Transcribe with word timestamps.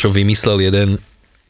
Čo 0.00 0.08
vymyslel 0.08 0.64
jeden 0.64 0.96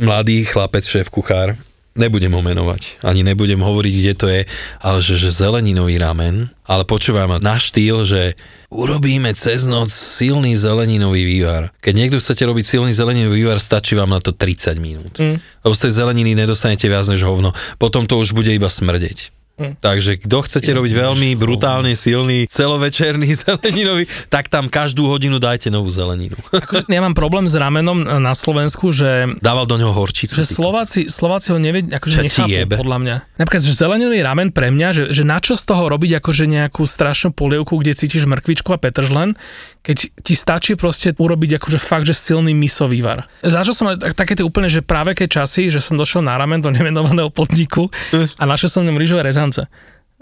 mladý 0.03 0.43
chlapec, 0.43 0.83
šéf 0.83 1.07
kuchár, 1.07 1.55
nebudem 1.95 2.35
ho 2.35 2.43
menovať, 2.43 3.03
ani 3.07 3.23
nebudem 3.23 3.63
hovoriť, 3.63 3.95
kde 3.95 4.15
to 4.19 4.27
je, 4.27 4.41
ale 4.83 4.99
že, 4.99 5.23
že 5.23 5.31
zeleninový 5.31 6.03
ramen, 6.03 6.51
ale 6.67 6.83
počúvaj 6.83 7.31
ma, 7.31 7.39
na 7.39 7.63
štýl, 7.63 8.03
že 8.03 8.35
urobíme 8.71 9.31
cez 9.35 9.67
noc 9.71 9.91
silný 9.91 10.55
zeleninový 10.55 11.23
vývar. 11.23 11.75
Keď 11.83 11.95
niekto 11.95 12.19
chcete 12.19 12.43
robiť 12.47 12.65
silný 12.67 12.91
zeleninový 12.95 13.47
vývar, 13.47 13.59
stačí 13.63 13.99
vám 13.99 14.11
na 14.11 14.23
to 14.23 14.35
30 14.35 14.79
minút. 14.79 15.15
Mm. 15.19 15.39
Lebo 15.39 15.75
z 15.75 15.83
tej 15.87 15.93
zeleniny 15.98 16.39
nedostanete 16.39 16.87
viac 16.87 17.07
než 17.11 17.27
hovno. 17.27 17.55
Potom 17.79 18.07
to 18.07 18.19
už 18.19 18.35
bude 18.35 18.51
iba 18.51 18.71
smrdeť. 18.71 19.35
Hm. 19.60 19.77
Takže 19.77 20.24
kto 20.24 20.38
chcete 20.48 20.73
robiť 20.73 20.92
veľmi 20.96 21.37
brutálne 21.37 21.92
silný 21.92 22.48
celovečerný 22.48 23.28
zeleninový, 23.45 24.09
tak 24.33 24.48
tam 24.48 24.73
každú 24.73 25.05
hodinu 25.05 25.36
dajte 25.36 25.69
novú 25.69 25.92
zeleninu. 25.92 26.41
Ako, 26.64 26.88
ja 26.88 27.00
mám 27.05 27.12
problém 27.12 27.45
s 27.45 27.52
ramenom 27.52 28.00
na 28.24 28.33
Slovensku, 28.33 28.89
že... 28.89 29.36
Dával 29.44 29.69
do 29.69 29.77
neho 29.77 29.92
horčicu. 29.92 30.41
Že 30.41 30.48
Slováci, 30.48 31.00
Slováci 31.12 31.52
ho 31.52 31.61
nevie, 31.61 31.84
akože 31.92 32.25
nechápu, 32.25 32.48
jebe. 32.48 32.75
podľa 32.80 32.98
mňa. 33.05 33.17
Napríklad, 33.36 33.62
že 33.69 33.77
zeleninový 33.77 34.25
ramen 34.25 34.48
pre 34.48 34.72
mňa, 34.72 34.89
že, 34.97 35.05
že 35.12 35.22
na 35.28 35.36
čo 35.44 35.52
z 35.52 35.69
toho 35.69 35.92
robiť 35.92 36.24
akože 36.24 36.48
nejakú 36.48 36.89
strašnú 36.89 37.36
polievku, 37.36 37.77
kde 37.77 37.92
cítiš 37.92 38.24
mrkvičku 38.24 38.72
a 38.72 38.80
petržlen, 38.80 39.36
keď 39.81 39.97
ti 40.20 40.34
stačí 40.36 40.77
proste 40.77 41.17
urobiť 41.17 41.56
akože 41.56 41.81
fakt, 41.81 42.05
že 42.05 42.12
silný 42.12 42.53
miso 42.53 42.84
vývar. 42.84 43.25
Zažil 43.41 43.73
som 43.73 43.89
aj 43.89 44.12
také 44.12 44.36
tie 44.36 44.45
úplne, 44.45 44.69
že 44.69 44.84
práve 44.84 45.17
keď 45.17 45.42
časy, 45.42 45.73
že 45.73 45.81
som 45.81 45.97
došiel 45.97 46.20
na 46.20 46.36
ramen 46.36 46.61
do 46.61 46.69
nemenovaného 46.69 47.33
podniku 47.33 47.89
a 48.12 48.42
našiel 48.45 48.69
som 48.69 48.81
v 48.84 48.92
ňom 48.92 49.01
rýžové 49.01 49.25
rezance 49.25 49.64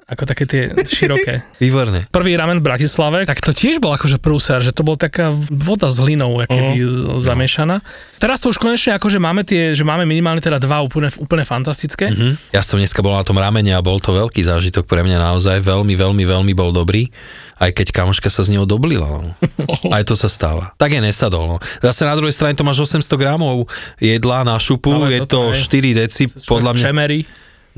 ako 0.09 0.25
také 0.25 0.48
tie 0.48 0.62
široké. 0.73 1.45
Výborné. 1.62 2.09
Prvý 2.09 2.33
ramen 2.33 2.64
v 2.64 2.64
Bratislave, 2.64 3.28
tak 3.28 3.45
to 3.45 3.53
tiež 3.53 3.77
bol 3.77 3.92
akože 3.92 4.17
prúser, 4.17 4.64
že 4.64 4.73
to 4.73 4.81
bol 4.81 4.97
taká 4.97 5.28
voda 5.53 5.92
s 5.92 6.01
hlinou, 6.01 6.41
keby 6.48 6.81
uh-huh. 6.81 7.20
zamiešaná. 7.20 7.84
Teraz 8.17 8.41
to 8.41 8.48
už 8.48 8.56
konečne 8.56 8.97
akože 8.97 9.20
máme 9.20 9.45
tie, 9.45 9.77
že 9.77 9.84
máme 9.84 10.09
minimálne 10.09 10.41
teda 10.41 10.56
dva 10.56 10.81
úplne, 10.81 11.12
úplne 11.20 11.45
fantastické. 11.45 12.09
Uh-huh. 12.09 12.41
Ja 12.56 12.64
som 12.64 12.81
dneska 12.81 13.05
bol 13.05 13.12
na 13.12 13.20
tom 13.20 13.36
ramene 13.36 13.77
a 13.77 13.84
bol 13.84 14.01
to 14.01 14.17
veľký 14.17 14.41
zážitok 14.48 14.89
pre 14.89 15.05
mňa 15.05 15.20
naozaj, 15.20 15.61
veľmi, 15.61 15.92
veľmi, 15.92 16.25
veľmi 16.25 16.53
bol 16.56 16.73
dobrý 16.73 17.12
aj 17.59 17.75
keď 17.75 17.91
kamoška 17.91 18.31
sa 18.31 18.47
z 18.47 18.55
neho 18.55 18.64
doblila. 18.70 19.11
No. 19.11 19.34
Aj 19.95 20.06
to 20.06 20.14
sa 20.14 20.31
stáva. 20.31 20.70
Tak 20.79 20.95
je 20.95 21.03
nesadol. 21.03 21.51
No. 21.51 21.56
Zase 21.83 22.06
na 22.06 22.14
druhej 22.14 22.31
strane 22.31 22.55
to 22.55 22.62
máš 22.62 22.86
800 22.86 23.19
gramov 23.19 23.67
jedla 23.98 24.47
na 24.47 24.55
šupu, 24.62 24.95
Ale 24.95 25.19
je 25.19 25.20
to, 25.27 25.51
to 25.51 25.67
4 25.75 25.98
deci, 26.06 26.31
podľa 26.31 26.79
mňa. 26.79 26.84
Čemery. 26.86 27.20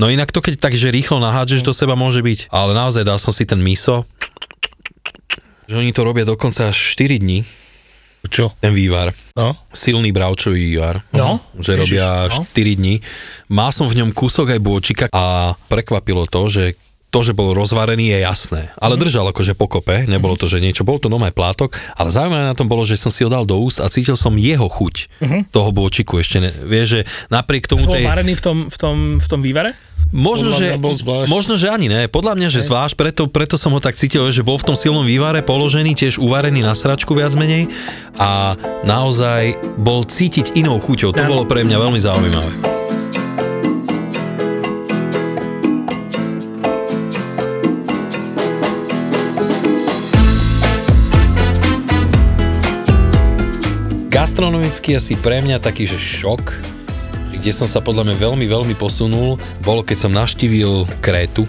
No 0.01 0.09
inak 0.09 0.33
to 0.33 0.41
keď 0.41 0.57
takže 0.57 0.89
rýchlo 0.89 1.21
nahádžeš 1.21 1.61
do 1.61 1.77
seba 1.77 1.93
môže 1.93 2.25
byť. 2.25 2.49
Ale 2.49 2.73
naozaj 2.73 3.05
dal 3.05 3.21
som 3.21 3.37
si 3.37 3.45
ten 3.45 3.61
miso, 3.61 4.09
že 5.69 5.77
oni 5.77 5.93
to 5.93 6.01
robia 6.09 6.25
dokonca 6.25 6.73
až 6.73 6.97
4 6.97 7.21
dní. 7.21 7.45
Čo? 8.25 8.57
Ten 8.65 8.73
vývar. 8.73 9.13
No. 9.37 9.61
Silný 9.77 10.09
bravčový 10.09 10.73
vývar. 10.73 11.05
No. 11.13 11.45
Že 11.53 11.73
Ježiš, 11.77 11.81
robia 11.85 12.09
no. 12.33 12.49
4 12.49 12.81
dní. 12.81 12.95
Mal 13.53 13.71
som 13.77 13.93
v 13.93 14.01
ňom 14.01 14.17
kúsok 14.17 14.57
aj 14.57 14.61
bôčika 14.65 15.05
a 15.13 15.53
prekvapilo 15.69 16.25
to, 16.25 16.49
že 16.49 16.81
to, 17.11 17.27
že 17.27 17.35
bol 17.35 17.51
rozvarený, 17.53 18.15
je 18.15 18.19
jasné. 18.23 18.63
Ale 18.79 18.95
mm. 18.95 19.01
držal 19.03 19.27
akože 19.35 19.59
pokope, 19.59 20.07
nebolo 20.07 20.39
to, 20.39 20.47
že 20.47 20.63
niečo, 20.63 20.87
bol 20.87 21.03
to 21.03 21.11
nomaj 21.11 21.35
plátok, 21.35 21.75
ale 21.99 22.15
zaujímavé 22.15 22.47
na 22.47 22.55
tom 22.55 22.71
bolo, 22.71 22.87
že 22.87 22.95
som 22.95 23.11
si 23.11 23.27
ho 23.27 23.31
dal 23.31 23.43
do 23.43 23.59
úst 23.59 23.83
a 23.83 23.91
cítil 23.91 24.15
som 24.15 24.39
jeho 24.39 24.71
chuť 24.71 24.95
mm-hmm. 25.19 25.41
toho 25.51 25.71
bôčiku 25.75 26.23
ešte. 26.23 26.39
Ne, 26.39 26.55
vieš, 26.55 26.87
že 26.87 27.01
napriek 27.29 27.67
tomu... 27.67 27.85
To 27.85 27.91
bol 27.91 27.99
tej... 27.99 28.07
varený 28.07 28.39
v 28.39 28.43
tom, 28.43 28.57
v, 28.71 28.77
tom, 28.79 28.97
v 29.19 29.27
tom 29.27 29.41
vývare? 29.43 29.75
Možno 30.11 30.51
že, 30.59 30.75
možno, 31.31 31.55
že 31.55 31.71
ani 31.71 31.87
ne. 31.87 32.11
Podľa 32.11 32.35
mňa, 32.35 32.49
že 32.51 32.67
zvlášť, 32.67 32.99
preto, 32.99 33.23
preto 33.31 33.55
som 33.55 33.71
ho 33.71 33.79
tak 33.79 33.95
cítil, 33.95 34.27
že 34.35 34.43
bol 34.43 34.59
v 34.59 34.67
tom 34.67 34.75
silnom 34.75 35.07
vývare 35.07 35.39
položený, 35.39 35.95
tiež 35.95 36.19
uvarený 36.19 36.67
na 36.67 36.75
sračku 36.75 37.15
viac 37.15 37.31
menej 37.39 37.71
a 38.19 38.59
naozaj 38.83 39.55
bol 39.79 40.03
cítiť 40.03 40.59
inou 40.59 40.83
chuťou. 40.83 41.15
To 41.15 41.23
bolo 41.31 41.47
pre 41.47 41.63
mňa 41.63 41.77
veľmi 41.79 42.01
zaujímavé. 42.03 42.80
Gastronomicky 54.21 54.93
asi 54.93 55.17
pre 55.17 55.41
mňa 55.41 55.65
taký, 55.65 55.89
že 55.89 55.97
šok, 55.97 56.53
kde 57.41 57.57
som 57.57 57.65
sa 57.65 57.81
podľa 57.81 58.05
mňa 58.05 58.17
veľmi, 58.21 58.45
veľmi 58.53 58.77
posunul, 58.77 59.41
bolo 59.65 59.81
keď 59.81 59.97
som 59.97 60.13
naštívil 60.13 60.85
Krétu 61.01 61.49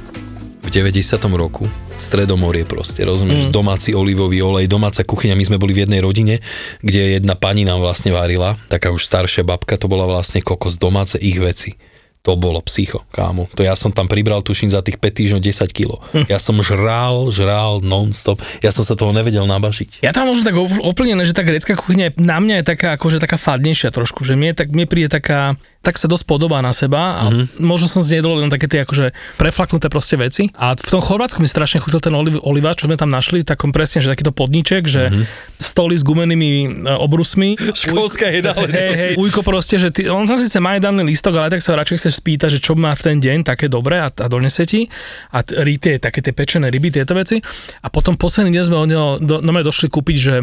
v 0.63 0.67
90. 0.71 1.19
roku. 1.35 1.67
Stredomorie 1.99 2.63
proste, 2.63 3.03
rozumieš? 3.03 3.43
Mm. 3.43 3.51
Domáci 3.51 3.91
olivový 3.91 4.39
olej, 4.39 4.71
domáca 4.71 5.03
kuchyňa. 5.03 5.35
My 5.35 5.51
sme 5.51 5.59
boli 5.59 5.75
v 5.75 5.83
jednej 5.83 5.99
rodine, 5.99 6.39
kde 6.79 7.19
jedna 7.19 7.35
pani 7.35 7.67
nám 7.67 7.83
vlastne 7.83 8.15
varila, 8.15 8.55
taká 8.71 8.87
už 8.95 9.03
staršia 9.03 9.43
babka, 9.43 9.75
to 9.75 9.91
bola 9.91 10.07
vlastne 10.07 10.39
kokos, 10.39 10.79
domáce 10.79 11.19
ich 11.19 11.43
veci 11.43 11.75
to 12.21 12.37
bolo 12.37 12.61
psycho, 12.61 13.01
kámo. 13.09 13.49
To 13.57 13.65
ja 13.65 13.73
som 13.73 13.89
tam 13.89 14.05
pribral, 14.05 14.45
tuším, 14.45 14.69
za 14.69 14.85
tých 14.85 15.01
5 15.01 15.09
týždňov 15.09 15.41
10 15.41 15.73
kg. 15.73 15.97
Hm. 16.13 16.25
Ja 16.29 16.37
som 16.37 16.53
žral, 16.61 17.33
žral 17.33 17.81
non-stop. 17.81 18.45
Ja 18.61 18.69
som 18.69 18.85
sa 18.85 18.93
toho 18.93 19.09
nevedel 19.09 19.41
nabažiť. 19.49 20.05
Ja 20.05 20.13
tam 20.13 20.29
možno 20.29 20.45
tak 20.45 20.57
oplnené, 20.61 21.25
že 21.25 21.33
tá 21.33 21.41
grecká 21.41 21.73
kuchyňa 21.73 22.21
na 22.21 22.37
mňa 22.37 22.55
je 22.61 22.65
taká, 22.77 22.93
akože 22.93 23.17
taká 23.17 23.41
fadnejšia 23.41 23.89
trošku, 23.89 24.21
že 24.21 24.37
mne, 24.37 24.53
tak, 24.53 24.69
mne 24.69 24.85
príde 24.85 25.09
taká, 25.09 25.57
tak 25.81 25.97
sa 25.97 26.05
dosť 26.05 26.29
podobá 26.29 26.61
na 26.61 26.69
seba 26.77 27.17
a 27.17 27.23
mm-hmm. 27.27 27.57
možno 27.57 27.89
som 27.89 28.05
zjedol 28.05 28.37
len 28.45 28.53
také 28.53 28.69
tie 28.69 28.85
akože 28.85 29.17
preflaknuté 29.41 29.89
proste 29.89 30.13
veci. 30.13 30.53
A 30.53 30.77
v 30.77 30.89
tom 30.93 31.01
Chorvátsku 31.01 31.41
mi 31.41 31.49
strašne 31.49 31.81
chutil 31.81 31.97
ten 31.97 32.13
oliv, 32.13 32.37
oliva, 32.45 32.77
čo 32.77 32.85
sme 32.85 33.01
tam 33.01 33.09
našli, 33.09 33.41
takom 33.41 33.73
presne, 33.73 34.05
že 34.05 34.13
takýto 34.13 34.29
podniček, 34.29 34.85
že 34.85 35.09
mm-hmm. 35.09 35.25
stoly 35.57 35.97
s 35.97 36.05
gumenými 36.05 36.85
e, 36.85 36.95
obrusmi. 37.01 37.57
Školská 37.57 38.29
jedálne. 38.29 38.69
Hej, 38.81 38.93
hej, 38.93 39.11
ujko 39.17 39.41
proste, 39.41 39.81
že 39.81 39.89
ty, 39.89 40.05
on 40.05 40.29
sa 40.29 40.37
síce 40.37 40.61
má 40.61 40.77
jedálny 40.77 41.01
lístok, 41.01 41.33
ale 41.41 41.49
tak 41.49 41.65
sa 41.65 41.73
radšej 41.73 41.97
chceš 41.97 42.13
spýtať, 42.21 42.49
že 42.57 42.59
čo 42.61 42.77
má 42.77 42.93
v 42.93 43.01
ten 43.01 43.17
deň 43.17 43.41
také 43.41 43.65
dobré 43.65 44.05
a, 44.05 44.13
a 44.13 44.27
donese 44.29 44.63
ti. 44.69 44.85
A 45.33 45.41
t- 45.41 45.57
tie, 45.81 45.97
také 45.97 46.21
tie 46.21 46.31
pečené 46.31 46.69
ryby, 46.69 46.93
tieto 46.93 47.17
veci. 47.17 47.41
A 47.81 47.87
potom 47.89 48.13
posledný 48.13 48.53
deň 48.53 48.63
sme 48.69 48.77
od 48.77 48.87
neho 48.87 49.07
do, 49.17 49.41
no 49.41 49.51
došli 49.61 49.89
kúpiť, 49.89 50.17
že 50.17 50.35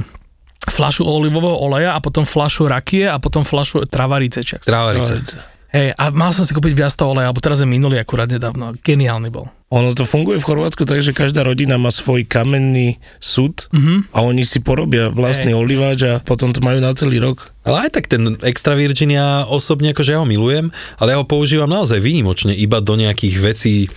flašu 0.69 1.05
olivového 1.05 1.57
oleja 1.59 1.97
a 1.97 2.01
potom 2.01 2.25
flašu 2.25 2.69
rakie 2.69 3.09
a 3.09 3.21
potom 3.21 3.45
flašu 3.45 3.85
travarice. 3.89 4.45
Travarice. 4.65 5.21
Hej, 5.69 5.93
a 6.01 6.09
mal 6.09 6.33
som 6.33 6.49
si 6.49 6.57
kúpiť 6.57 6.73
viac 6.73 6.97
toho 6.97 7.13
oleja, 7.13 7.29
alebo 7.29 7.45
teraz 7.45 7.61
je 7.61 7.69
minulý 7.69 8.01
akurát 8.01 8.25
nedávno. 8.25 8.73
Geniálny 8.81 9.29
bol. 9.29 9.53
Ono 9.69 9.93
to 9.93 10.09
funguje 10.09 10.41
v 10.41 10.49
Chorvátsku 10.49 10.89
tak, 10.89 11.05
že 11.05 11.13
každá 11.13 11.45
rodina 11.45 11.77
má 11.77 11.93
svoj 11.93 12.25
kamenný 12.25 12.97
súd 13.21 13.69
mm-hmm. 13.69 14.17
a 14.17 14.25
oni 14.25 14.49
si 14.49 14.65
porobia 14.65 15.13
vlastný 15.13 15.53
hey. 15.53 15.61
oliváč 15.61 15.99
a 16.09 16.25
potom 16.25 16.57
to 16.57 16.65
majú 16.65 16.81
na 16.81 16.97
celý 16.97 17.21
rok. 17.21 17.53
Ale 17.69 17.85
aj 17.85 18.01
tak 18.01 18.09
ten 18.09 18.41
extra 18.49 18.73
Virginia 18.73 19.45
osobne, 19.45 19.93
akože 19.93 20.17
ja 20.17 20.25
ho 20.25 20.29
milujem, 20.29 20.73
ale 20.97 21.13
ja 21.13 21.21
ho 21.21 21.29
používam 21.29 21.69
naozaj 21.69 22.01
výnimočne 22.01 22.57
iba 22.57 22.81
do 22.81 22.97
nejakých 22.97 23.37
vecí, 23.37 23.93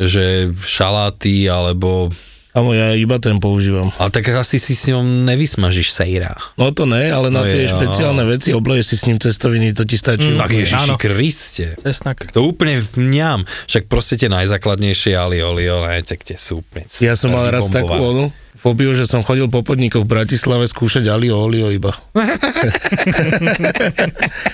že 0.00 0.56
šaláty 0.64 1.52
alebo 1.52 2.08
Amo, 2.50 2.74
ja 2.74 2.98
iba 2.98 3.22
ten 3.22 3.38
používam. 3.38 3.94
Ale 4.02 4.10
tak 4.10 4.26
asi 4.34 4.58
si 4.58 4.74
s 4.74 4.90
ňom 4.90 5.22
nevysmažíš 5.22 5.94
sejra. 5.94 6.34
No 6.58 6.74
to 6.74 6.82
ne, 6.82 7.06
ale 7.06 7.30
na 7.30 7.42
no 7.42 7.48
tie 7.48 7.62
je, 7.62 7.70
špeciálne 7.70 8.26
no. 8.26 8.30
veci 8.34 8.50
obleje 8.50 8.90
si 8.90 8.98
s 8.98 9.06
ním 9.06 9.22
cestoviny, 9.22 9.70
to 9.70 9.86
ti 9.86 9.94
stačí. 9.94 10.34
Mm, 10.34 10.38
tak 10.42 10.50
Ježiši 10.50 10.90
Kriste. 10.98 11.66
Cesnak. 11.78 12.26
To 12.34 12.42
úplne 12.42 12.82
mňam. 12.98 13.46
Však 13.70 13.86
proste 13.86 14.18
tie 14.18 14.26
najzákladnejšie 14.26 15.14
ali 15.14 15.38
oli, 15.38 15.70
oli, 15.70 16.02
tak 16.02 16.26
tie 16.26 16.34
sú 16.34 16.66
úplne 16.66 16.90
Ja 16.98 17.14
som 17.14 17.30
mal 17.30 17.54
raz 17.54 17.70
takú 17.70 17.94
onu, 17.94 18.34
fóbiu, 18.58 18.92
že 18.98 19.06
som 19.06 19.22
chodil 19.22 19.46
po 19.46 19.62
podnikoch 19.62 20.02
v 20.02 20.12
Bratislave 20.20 20.66
skúšať 20.66 21.06
alio 21.06 21.38
olio 21.38 21.70
iba. 21.70 21.96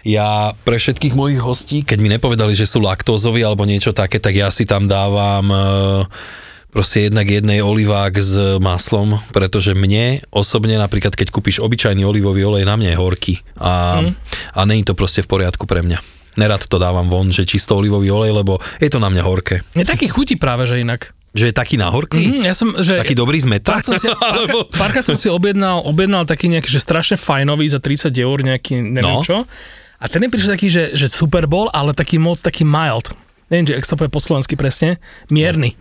ja 0.07 0.53
pre 0.69 0.77
všetkých 0.77 1.17
mojich 1.17 1.41
hostí, 1.43 1.81
keď 1.81 1.99
mi 1.99 2.13
nepovedali, 2.13 2.53
že 2.53 2.71
sú 2.71 2.85
laktózoví 2.85 3.41
alebo 3.41 3.67
niečo 3.67 3.97
také, 3.97 4.21
tak 4.21 4.39
ja 4.39 4.53
si 4.53 4.63
tam 4.63 4.85
dávam 4.85 5.47
uh, 5.49 6.45
proste 6.77 7.09
jednak 7.09 7.25
jednej 7.25 7.65
olivák 7.65 8.13
s 8.21 8.61
maslom, 8.61 9.17
pretože 9.33 9.73
mne 9.73 10.21
osobne 10.29 10.77
napríklad, 10.77 11.17
keď 11.17 11.33
kúpiš 11.33 11.65
obyčajný 11.65 12.05
olivový 12.05 12.45
olej, 12.45 12.69
na 12.69 12.77
mňa 12.77 12.93
je 12.93 13.01
horký 13.01 13.35
a, 13.57 14.05
mm. 14.05 14.13
a 14.53 14.61
není 14.69 14.85
to 14.85 14.93
proste 14.93 15.25
v 15.25 15.41
poriadku 15.41 15.65
pre 15.65 15.81
mňa. 15.81 15.97
Nerad 16.37 16.69
to 16.69 16.77
dávam 16.77 17.09
von, 17.09 17.33
že 17.33 17.49
čisto 17.49 17.81
olivový 17.81 18.13
olej, 18.13 18.37
lebo 18.37 18.61
je 18.77 18.93
to 18.93 19.01
na 19.01 19.09
mňa 19.09 19.23
horké. 19.25 19.65
Je 19.73 19.89
taký 19.89 20.13
chutí 20.13 20.37
práve, 20.37 20.69
že 20.69 20.77
inak. 20.77 21.17
Že 21.33 21.49
je 21.49 21.55
taký 21.57 21.81
nahorklý? 21.81 22.41
Mm, 22.41 22.45
ja 22.45 22.53
som, 22.53 22.77
že, 22.77 23.01
taký 23.01 23.17
dobrý 23.17 23.41
z 23.41 23.49
metra? 23.49 23.81
Som 23.81 23.97
si, 23.97 24.05
Alebo... 24.29 24.69
párkrát 24.77 25.05
som 25.09 25.17
si 25.17 25.33
objednal, 25.33 25.81
objednal 25.81 26.29
taký 26.29 26.53
nejaký, 26.53 26.69
že 26.69 26.85
strašne 26.85 27.17
fajnový 27.17 27.73
za 27.73 27.81
30 27.81 28.13
eur, 28.13 28.37
nejaký 28.45 28.85
neviem 28.85 29.17
no. 29.17 29.25
čo. 29.25 29.49
A 29.97 30.05
ten 30.13 30.21
mi 30.21 30.29
prišiel 30.29 30.53
taký, 30.53 30.69
že, 30.69 30.93
že 30.93 31.09
Super 31.09 31.49
Bowl, 31.49 31.73
ale 31.73 31.97
taký 31.97 32.21
moc 32.21 32.37
taký 32.37 32.69
mild. 32.69 33.17
Neviem, 33.49 33.73
že 33.73 33.77
ak 33.81 33.89
sa 33.89 33.97
povie 33.97 34.13
po 34.13 34.21
slovensky 34.21 34.61
presne. 34.61 35.01
Mierny. 35.33 35.73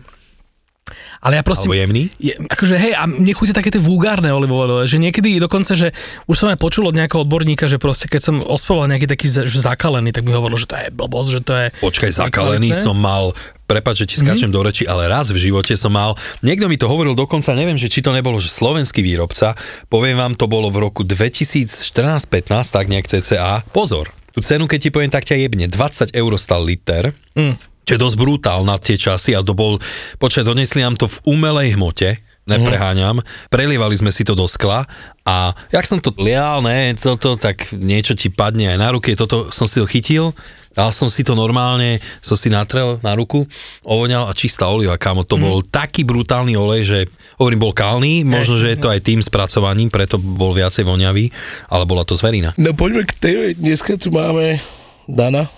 Ale 1.20 1.38
ja 1.38 1.42
prosím... 1.42 1.74
Alebo 1.74 1.82
jemný? 1.82 2.02
Je, 2.22 2.34
akože 2.38 2.74
hej, 2.78 2.92
a 2.94 3.04
mne 3.10 3.32
chute 3.34 3.50
také 3.50 3.74
tie 3.74 3.82
vulgárne 3.82 4.30
olivové 4.30 4.70
oleje, 4.70 4.96
že 4.96 4.98
niekedy 5.02 5.42
dokonca, 5.42 5.74
že 5.74 5.90
už 6.30 6.36
som 6.36 6.48
aj 6.52 6.58
počul 6.62 6.86
od 6.86 6.94
nejakého 6.94 7.26
odborníka, 7.26 7.66
že 7.66 7.82
proste 7.82 8.06
keď 8.06 8.20
som 8.22 8.36
ospoval 8.40 8.86
nejaký 8.86 9.10
taký 9.10 9.26
zakalený, 9.50 10.14
tak 10.14 10.22
mi 10.22 10.32
hovoril, 10.32 10.58
že 10.58 10.70
to 10.70 10.76
je 10.78 10.88
blbosť, 10.94 11.30
že 11.30 11.40
to 11.42 11.52
je... 11.54 11.66
Počkaj, 11.82 12.10
zakalený 12.26 12.70
som 12.72 12.94
mal 12.94 13.34
Prepač, 13.66 14.06
že 14.06 14.14
ti 14.14 14.16
skáčem 14.22 14.46
mm-hmm. 14.46 14.62
do 14.62 14.62
reči, 14.62 14.84
ale 14.86 15.10
raz 15.10 15.34
v 15.34 15.42
živote 15.42 15.74
som 15.74 15.90
mal, 15.90 16.14
niekto 16.38 16.70
mi 16.70 16.78
to 16.78 16.86
hovoril 16.86 17.18
dokonca, 17.18 17.50
neviem, 17.58 17.74
že 17.74 17.90
či 17.90 17.98
to 17.98 18.14
nebolo, 18.14 18.38
že 18.38 18.46
slovenský 18.46 19.02
výrobca, 19.02 19.58
poviem 19.90 20.22
vám, 20.22 20.38
to 20.38 20.46
bolo 20.46 20.70
v 20.70 20.86
roku 20.86 21.02
2014-15, 21.02 22.30
tak 22.46 22.86
nejak 22.86 23.10
CCA. 23.10 23.66
Pozor, 23.74 24.14
tú 24.30 24.38
cenu, 24.38 24.70
keď 24.70 24.78
ti 24.78 24.90
poviem, 24.94 25.10
tak 25.10 25.26
ťa 25.26 25.42
jebne, 25.42 25.66
20 25.66 26.14
eur 26.14 26.32
stal 26.38 26.62
liter. 26.62 27.10
Mm 27.34 27.58
čo 27.86 27.94
je 27.94 28.02
dosť 28.02 28.16
brutál 28.18 28.66
na 28.66 28.74
tie 28.76 28.98
časy 28.98 29.38
a 29.38 29.46
to 29.46 29.54
bol, 29.54 29.78
počkaj, 30.18 30.42
donesli 30.42 30.82
nám 30.82 30.98
to 30.98 31.06
v 31.06 31.38
umelej 31.38 31.78
hmote, 31.78 32.18
nepreháňam, 32.46 33.22
prelievali 33.50 33.94
sme 33.94 34.10
si 34.10 34.26
to 34.26 34.34
do 34.34 34.46
skla 34.50 34.86
a 35.22 35.54
jak 35.70 35.86
som 35.86 36.02
to 36.02 36.10
lial, 36.18 36.62
ne, 36.66 36.94
toto, 36.98 37.38
tak 37.38 37.70
niečo 37.74 38.18
ti 38.18 38.26
padne 38.30 38.74
aj 38.74 38.78
na 38.78 38.88
ruky, 38.90 39.14
toto 39.14 39.54
som 39.54 39.70
si 39.70 39.78
to 39.78 39.86
chytil, 39.86 40.34
dal 40.74 40.90
som 40.90 41.06
si 41.06 41.22
to 41.22 41.38
normálne, 41.38 41.98
som 42.22 42.34
si 42.38 42.50
natrel 42.50 43.02
na 43.02 43.14
ruku, 43.14 43.46
ovoňal 43.82 44.30
a 44.30 44.34
čistá 44.34 44.66
oliva, 44.66 44.98
kámo, 44.98 45.22
to 45.22 45.38
mm. 45.38 45.42
bol 45.42 45.58
taký 45.62 46.02
brutálny 46.06 46.54
olej, 46.58 46.82
že 46.86 46.98
hovorím, 47.38 47.70
bol 47.70 47.74
kalný, 47.74 48.22
možno, 48.22 48.58
že 48.58 48.74
je 48.74 48.78
to 48.78 48.90
aj 48.90 49.02
tým 49.02 49.22
spracovaním, 49.22 49.90
preto 49.90 50.18
bol 50.18 50.54
viacej 50.54 50.86
voňavý, 50.86 51.30
ale 51.70 51.82
bola 51.86 52.06
to 52.06 52.14
zverina. 52.14 52.54
No 52.58 52.74
poďme 52.74 53.06
k 53.06 53.12
tej, 53.14 53.36
dneska 53.58 53.98
tu 53.98 54.14
máme 54.14 54.62
Dana, 55.10 55.50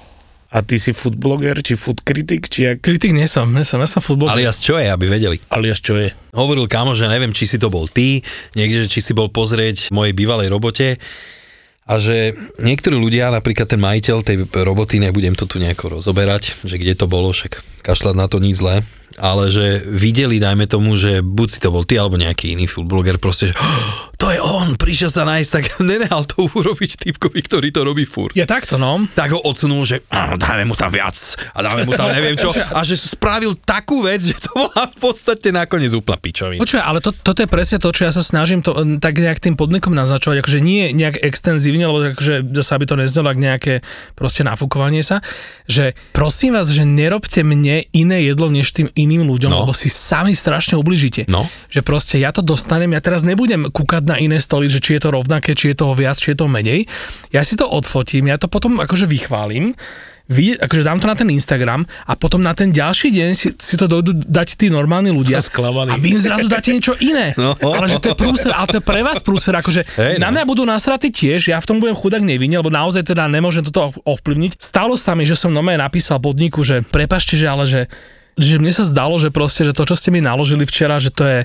a 0.49 0.65
ty 0.65 0.81
si 0.81 0.97
food 0.97 1.21
bloger, 1.21 1.61
či 1.61 1.77
food 1.77 2.00
kritik, 2.00 2.49
či 2.49 2.65
jak... 2.65 2.81
Kritik 2.81 3.12
nie 3.12 3.29
som, 3.29 3.53
nie 3.53 3.69
som, 3.69 3.85
ja 3.85 3.89
som 3.89 4.00
food 4.00 4.25
bloger. 4.25 4.33
Alias 4.33 4.65
čo 4.65 4.81
je, 4.81 4.89
aby 4.89 5.05
vedeli? 5.05 5.37
Alias 5.53 5.85
čo 5.85 6.00
je? 6.00 6.09
Hovoril 6.33 6.65
kámo, 6.65 6.97
že 6.97 7.05
neviem, 7.05 7.37
či 7.37 7.45
si 7.45 7.61
to 7.61 7.69
bol 7.69 7.85
ty, 7.85 8.25
niekde, 8.56 8.89
či 8.89 9.05
si 9.05 9.12
bol 9.12 9.29
pozrieť 9.29 9.93
v 9.93 9.97
mojej 9.97 10.15
bývalej 10.17 10.49
robote 10.49 10.97
a 11.89 11.97
že 11.97 12.37
niektorí 12.61 12.97
ľudia, 12.97 13.33
napríklad 13.33 13.65
ten 13.65 13.81
majiteľ 13.81 14.17
tej 14.21 14.37
roboty, 14.53 15.00
nebudem 15.00 15.33
to 15.33 15.49
tu 15.49 15.56
nejako 15.56 16.00
rozoberať, 16.00 16.65
že 16.65 16.77
kde 16.77 16.93
to 16.97 17.09
bolo, 17.09 17.33
však 17.33 17.61
kašľať 17.88 18.14
na 18.20 18.29
to 18.29 18.37
nič 18.37 18.61
zlé, 18.61 18.85
ale 19.17 19.49
že 19.49 19.82
videli, 19.88 20.38
dajme 20.38 20.69
tomu, 20.69 20.94
že 20.94 21.25
buď 21.25 21.49
si 21.49 21.58
to 21.64 21.73
bol 21.73 21.88
ty, 21.88 21.96
alebo 21.96 22.20
nejaký 22.20 22.52
iný 22.52 22.69
food 22.69 22.87
blogger, 22.87 23.17
proste, 23.17 23.50
že 23.50 23.55
oh, 23.56 24.12
to 24.20 24.29
je 24.35 24.38
on, 24.43 24.75
prišiel 24.75 25.08
sa 25.08 25.23
nájsť, 25.25 25.50
tak 25.50 25.64
nenehal 25.90 26.26
to 26.26 26.46
urobiť 26.46 27.00
typkovi, 27.08 27.40
ktorý 27.40 27.69
to 27.70 27.81
robí 27.87 28.05
furt. 28.05 28.35
Je 28.35 28.46
takto, 28.46 28.76
no. 28.76 29.06
Tak 29.14 29.35
ho 29.35 29.40
odsunul, 29.43 29.88
že 29.88 30.02
dáme 30.11 30.67
mu 30.67 30.75
tam 30.75 30.90
viac 30.90 31.14
a 31.55 31.58
dáme 31.62 31.87
mu 31.87 31.94
tam 31.94 32.11
neviem 32.11 32.35
čo 32.38 32.50
a 32.79 32.81
že 32.82 32.99
spravil 32.99 33.55
takú 33.58 34.02
vec, 34.06 34.23
že 34.23 34.38
to 34.38 34.50
bola 34.55 34.90
v 34.90 34.96
podstate 34.99 35.55
nakoniec 35.55 35.94
úplná 35.94 36.19
pičovina. 36.19 36.62
Počuaj, 36.62 36.82
ale 36.82 36.99
to, 36.99 37.11
toto 37.14 37.43
je 37.43 37.49
presne 37.50 37.79
to, 37.79 37.90
čo 37.94 38.06
ja 38.06 38.12
sa 38.14 38.23
snažím 38.23 38.62
to, 38.62 38.75
tak 38.99 39.19
nejak 39.19 39.38
tým 39.38 39.55
podnikom 39.55 39.94
naznačovať, 39.94 40.43
akože 40.43 40.61
nie 40.62 40.90
nejak 40.94 41.23
extenzívne, 41.23 41.87
lebo 41.87 42.14
akože 42.14 42.55
zase 42.55 42.70
aby 42.75 42.85
to 42.87 42.99
neznelo 42.99 43.31
nejaké 43.35 43.87
proste 44.19 44.43
nafúkovanie 44.43 45.02
sa, 45.02 45.23
že 45.70 45.94
prosím 46.11 46.58
vás, 46.58 46.70
že 46.70 46.82
nerobte 46.82 47.46
mne 47.46 47.78
iné 47.95 48.27
jedlo 48.27 48.51
než 48.51 48.75
tým 48.75 48.89
iným 48.93 49.29
ľuďom, 49.29 49.51
no. 49.53 49.59
lebo 49.63 49.75
si 49.77 49.93
sami 49.93 50.35
strašne 50.35 50.75
ubližíte. 50.75 51.31
No. 51.31 51.47
Že 51.71 51.81
proste 51.87 52.17
ja 52.19 52.35
to 52.35 52.43
dostanem, 52.43 52.91
ja 52.95 53.03
teraz 53.05 53.23
nebudem 53.23 53.71
kúkať 53.71 54.03
na 54.09 54.17
iné 54.19 54.43
stoly, 54.43 54.67
že 54.67 54.83
či 54.83 54.99
je 54.99 55.07
to 55.07 55.15
rovnaké, 55.15 55.55
či 55.55 55.73
je 55.73 55.79
toho 55.79 55.95
viac, 55.95 56.19
či 56.19 56.35
je 56.35 56.39
to 56.39 56.51
menej. 56.51 56.91
Ja 57.31 57.47
si 57.47 57.55
to 57.55 57.69
odfotím, 57.69 58.31
ja 58.33 58.41
to 58.41 58.51
potom 58.51 58.83
akože 58.83 59.07
vychválim 59.07 59.79
vidieť, 60.29 60.61
akože 60.61 60.83
dám 60.85 61.01
to 61.01 61.07
na 61.09 61.17
ten 61.17 61.29
Instagram 61.33 61.89
a 62.05 62.13
potom 62.15 62.45
na 62.45 62.53
ten 62.53 62.69
ďalší 62.69 63.09
deň 63.09 63.31
si, 63.33 63.49
si 63.57 63.75
to 63.81 63.89
dojdu 63.89 64.13
dať 64.29 64.49
tí 64.61 64.69
normálni 64.69 65.09
ľudia. 65.09 65.41
A 65.59 65.97
vy 65.97 66.15
im 66.15 66.21
zrazu 66.21 66.47
dáte 66.47 66.71
niečo 66.71 66.93
iné. 67.01 67.33
No. 67.41 67.57
Ale 67.57 67.89
že 67.89 67.99
to 67.99 68.13
je 68.13 68.17
prúser, 68.17 68.53
ale 68.53 68.69
to 68.69 68.77
je 68.79 68.85
pre 68.85 69.01
vás 69.01 69.19
prúser, 69.25 69.57
akože 69.57 69.83
hey, 69.97 70.21
no. 70.21 70.29
na 70.29 70.37
mňa 70.37 70.43
budú 70.45 70.63
nasratí 70.69 71.09
tiež, 71.09 71.49
ja 71.49 71.59
v 71.59 71.67
tom 71.67 71.81
budem 71.81 71.97
chudák 71.97 72.21
nevinne, 72.21 72.61
lebo 72.61 72.69
naozaj 72.69 73.09
teda 73.09 73.25
nemôžem 73.27 73.65
toto 73.65 73.97
ovplyvniť. 74.05 74.61
Stalo 74.61 74.95
sa 75.01 75.17
mi, 75.17 75.25
že 75.25 75.35
som 75.35 75.49
normálne 75.49 75.81
napísal 75.81 76.21
podniku, 76.21 76.61
že 76.61 76.85
prepašte, 76.85 77.35
že 77.35 77.47
ale 77.49 77.65
že 77.65 77.81
že 78.39 78.63
mne 78.63 78.71
sa 78.71 78.87
zdalo, 78.87 79.19
že 79.19 79.35
proste, 79.35 79.67
že 79.67 79.75
to, 79.75 79.83
čo 79.83 79.99
ste 79.99 80.15
mi 80.15 80.23
naložili 80.23 80.63
včera, 80.63 81.03
že 81.03 81.11
to 81.11 81.27
je 81.27 81.39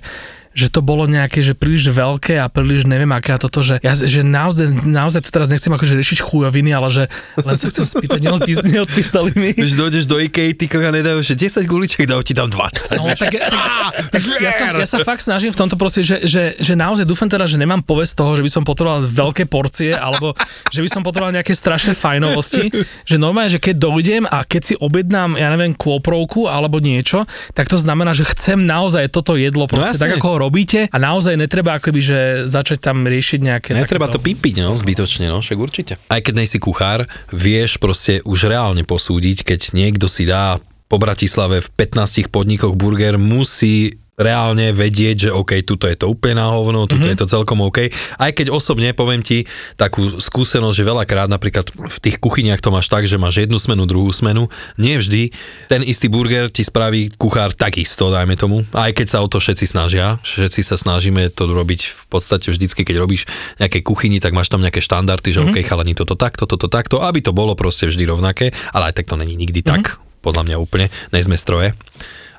že 0.54 0.70
to 0.70 0.86
bolo 0.86 1.10
nejaké, 1.10 1.42
že 1.42 1.58
príliš 1.58 1.90
veľké 1.90 2.38
a 2.38 2.46
príliš 2.46 2.86
neviem 2.86 3.10
aké 3.10 3.34
a 3.34 3.40
toto, 3.42 3.66
že, 3.66 3.82
ja, 3.82 3.98
že 3.98 4.22
naozaj, 4.22 4.86
naozaj 4.86 5.26
to 5.26 5.30
teraz 5.34 5.50
nechcem 5.50 5.74
akože 5.74 5.98
riešiť 5.98 6.20
chujoviny, 6.22 6.70
ale 6.72 6.88
že 6.94 7.04
len 7.42 7.58
sa 7.58 7.74
chcem 7.74 7.86
spýtať, 7.90 8.20
neodpís, 8.30 8.62
neodpísali 8.62 9.34
mi. 9.34 9.50
Když 9.58 9.74
dojdeš 9.74 10.06
do 10.06 10.22
IKEA, 10.22 10.54
ty 10.54 10.70
koga 10.70 10.94
nedajú, 10.94 11.26
že 11.26 11.34
10 11.34 11.66
guličiek, 11.66 12.06
dajú 12.06 12.22
ti 12.22 12.38
tam 12.38 12.54
20. 12.54 13.02
No, 13.02 13.10
tak, 13.18 13.34
tak, 13.34 14.14
tak 14.14 14.22
ja, 14.40 14.54
sa, 14.54 14.66
ja 14.78 14.88
sa 14.88 15.02
fakt 15.02 15.26
snažím 15.26 15.50
v 15.50 15.58
tomto 15.58 15.74
proste, 15.74 16.06
že, 16.06 16.22
že, 16.22 16.54
že 16.62 16.74
naozaj 16.78 17.10
dúfam 17.10 17.26
teda, 17.26 17.50
že 17.50 17.58
nemám 17.58 17.82
povesť 17.82 18.22
toho, 18.22 18.38
že 18.38 18.46
by 18.46 18.52
som 18.54 18.64
potreboval 18.64 19.02
veľké 19.02 19.50
porcie, 19.50 19.98
alebo 19.98 20.38
že 20.70 20.86
by 20.86 20.90
som 20.90 21.02
potreboval 21.02 21.34
nejaké 21.34 21.58
strašné 21.58 21.98
fajnovosti, 21.98 22.70
že 23.10 23.16
normálne, 23.18 23.50
že 23.50 23.58
keď 23.58 23.76
dojdem 23.82 24.24
a 24.30 24.46
keď 24.46 24.62
si 24.62 24.74
objednám, 24.78 25.34
ja 25.36 25.50
neviem, 25.50 25.74
kôprovku 25.74 26.46
alebo 26.46 26.78
niečo, 26.78 27.26
tak 27.58 27.66
to 27.66 27.82
znamená, 27.82 28.14
že 28.14 28.28
chcem 28.30 28.62
naozaj 28.62 29.10
toto 29.10 29.34
jedlo 29.34 29.66
no 29.66 29.72
proste 29.72 29.98
no, 29.98 30.04
tak, 30.04 30.12
ako 30.22 30.28
ho 30.30 30.38
robíte 30.44 30.92
a 30.92 30.98
naozaj 31.00 31.40
netreba 31.40 31.80
akoby, 31.80 32.00
že 32.04 32.20
začať 32.52 32.84
tam 32.84 33.08
riešiť 33.08 33.40
nejaké... 33.40 33.70
Netreba 33.72 34.12
takéto... 34.12 34.20
to 34.20 34.28
pipiť, 34.28 34.56
no, 34.68 34.76
zbytočne, 34.76 35.32
no, 35.32 35.40
však 35.40 35.58
určite. 35.58 35.94
Aj 36.12 36.20
keď 36.20 36.44
nejsi 36.44 36.60
kuchár, 36.60 37.08
vieš 37.32 37.80
proste 37.80 38.20
už 38.28 38.52
reálne 38.52 38.84
posúdiť, 38.84 39.48
keď 39.48 39.60
niekto 39.72 40.12
si 40.12 40.28
dá 40.28 40.60
po 40.92 41.02
Bratislave 41.02 41.64
v 41.64 41.70
15 41.74 42.30
podnikoch 42.30 42.78
burger, 42.78 43.18
musí 43.18 44.03
reálne 44.14 44.70
vedieť, 44.70 45.30
že 45.30 45.30
OK, 45.34 45.66
tuto 45.66 45.90
je 45.90 45.98
to 45.98 46.06
úplne 46.06 46.38
na 46.38 46.54
hovno, 46.54 46.86
tuto 46.86 47.02
mm-hmm. 47.02 47.18
je 47.18 47.22
to 47.26 47.26
celkom 47.26 47.66
OK. 47.66 47.90
Aj 48.22 48.30
keď 48.30 48.54
osobne 48.54 48.94
poviem 48.94 49.26
ti 49.26 49.50
takú 49.74 50.22
skúsenosť, 50.22 50.76
že 50.78 50.86
veľakrát 50.86 51.30
napríklad 51.34 51.74
v 51.74 51.98
tých 51.98 52.22
kuchyniach 52.22 52.62
to 52.62 52.70
máš 52.70 52.94
tak, 52.94 53.10
že 53.10 53.18
máš 53.18 53.42
jednu 53.42 53.58
smenu, 53.58 53.90
druhú 53.90 54.14
smenu. 54.14 54.54
Nie 54.78 55.02
vždy 55.02 55.34
ten 55.66 55.82
istý 55.82 56.14
burger 56.14 56.54
ti 56.54 56.62
spraví 56.62 57.18
kuchár 57.18 57.58
takisto, 57.58 58.14
dajme 58.14 58.38
tomu. 58.38 58.62
Aj 58.78 58.94
keď 58.94 59.08
sa 59.18 59.20
o 59.26 59.28
to 59.28 59.42
všetci 59.42 59.66
snažia. 59.66 60.22
Všetci 60.22 60.62
sa 60.62 60.78
snažíme 60.78 61.34
to 61.34 61.50
robiť 61.50 61.82
v 61.90 62.06
podstate 62.14 62.54
vždycky, 62.54 62.86
keď 62.86 63.02
robíš 63.02 63.26
nejaké 63.58 63.82
kuchyni, 63.82 64.22
tak 64.22 64.38
máš 64.38 64.54
tam 64.54 64.62
nejaké 64.62 64.78
štandardy, 64.78 65.34
že 65.34 65.42
mm-hmm. 65.42 65.58
OK, 65.58 65.66
chalani, 65.66 65.98
toto 65.98 66.14
takto, 66.14 66.46
toto 66.46 66.70
takto, 66.70 67.02
aby 67.02 67.26
to 67.26 67.34
bolo 67.34 67.58
proste 67.58 67.90
vždy 67.90 68.06
rovnaké, 68.06 68.54
ale 68.78 68.94
aj 68.94 69.02
tak 69.02 69.10
to 69.10 69.18
není 69.18 69.34
nikdy 69.34 69.66
mm-hmm. 69.66 69.74
tak, 69.74 69.98
podľa 70.22 70.54
mňa 70.54 70.58
úplne, 70.62 70.94
nejsme 71.10 71.34
stroje 71.34 71.74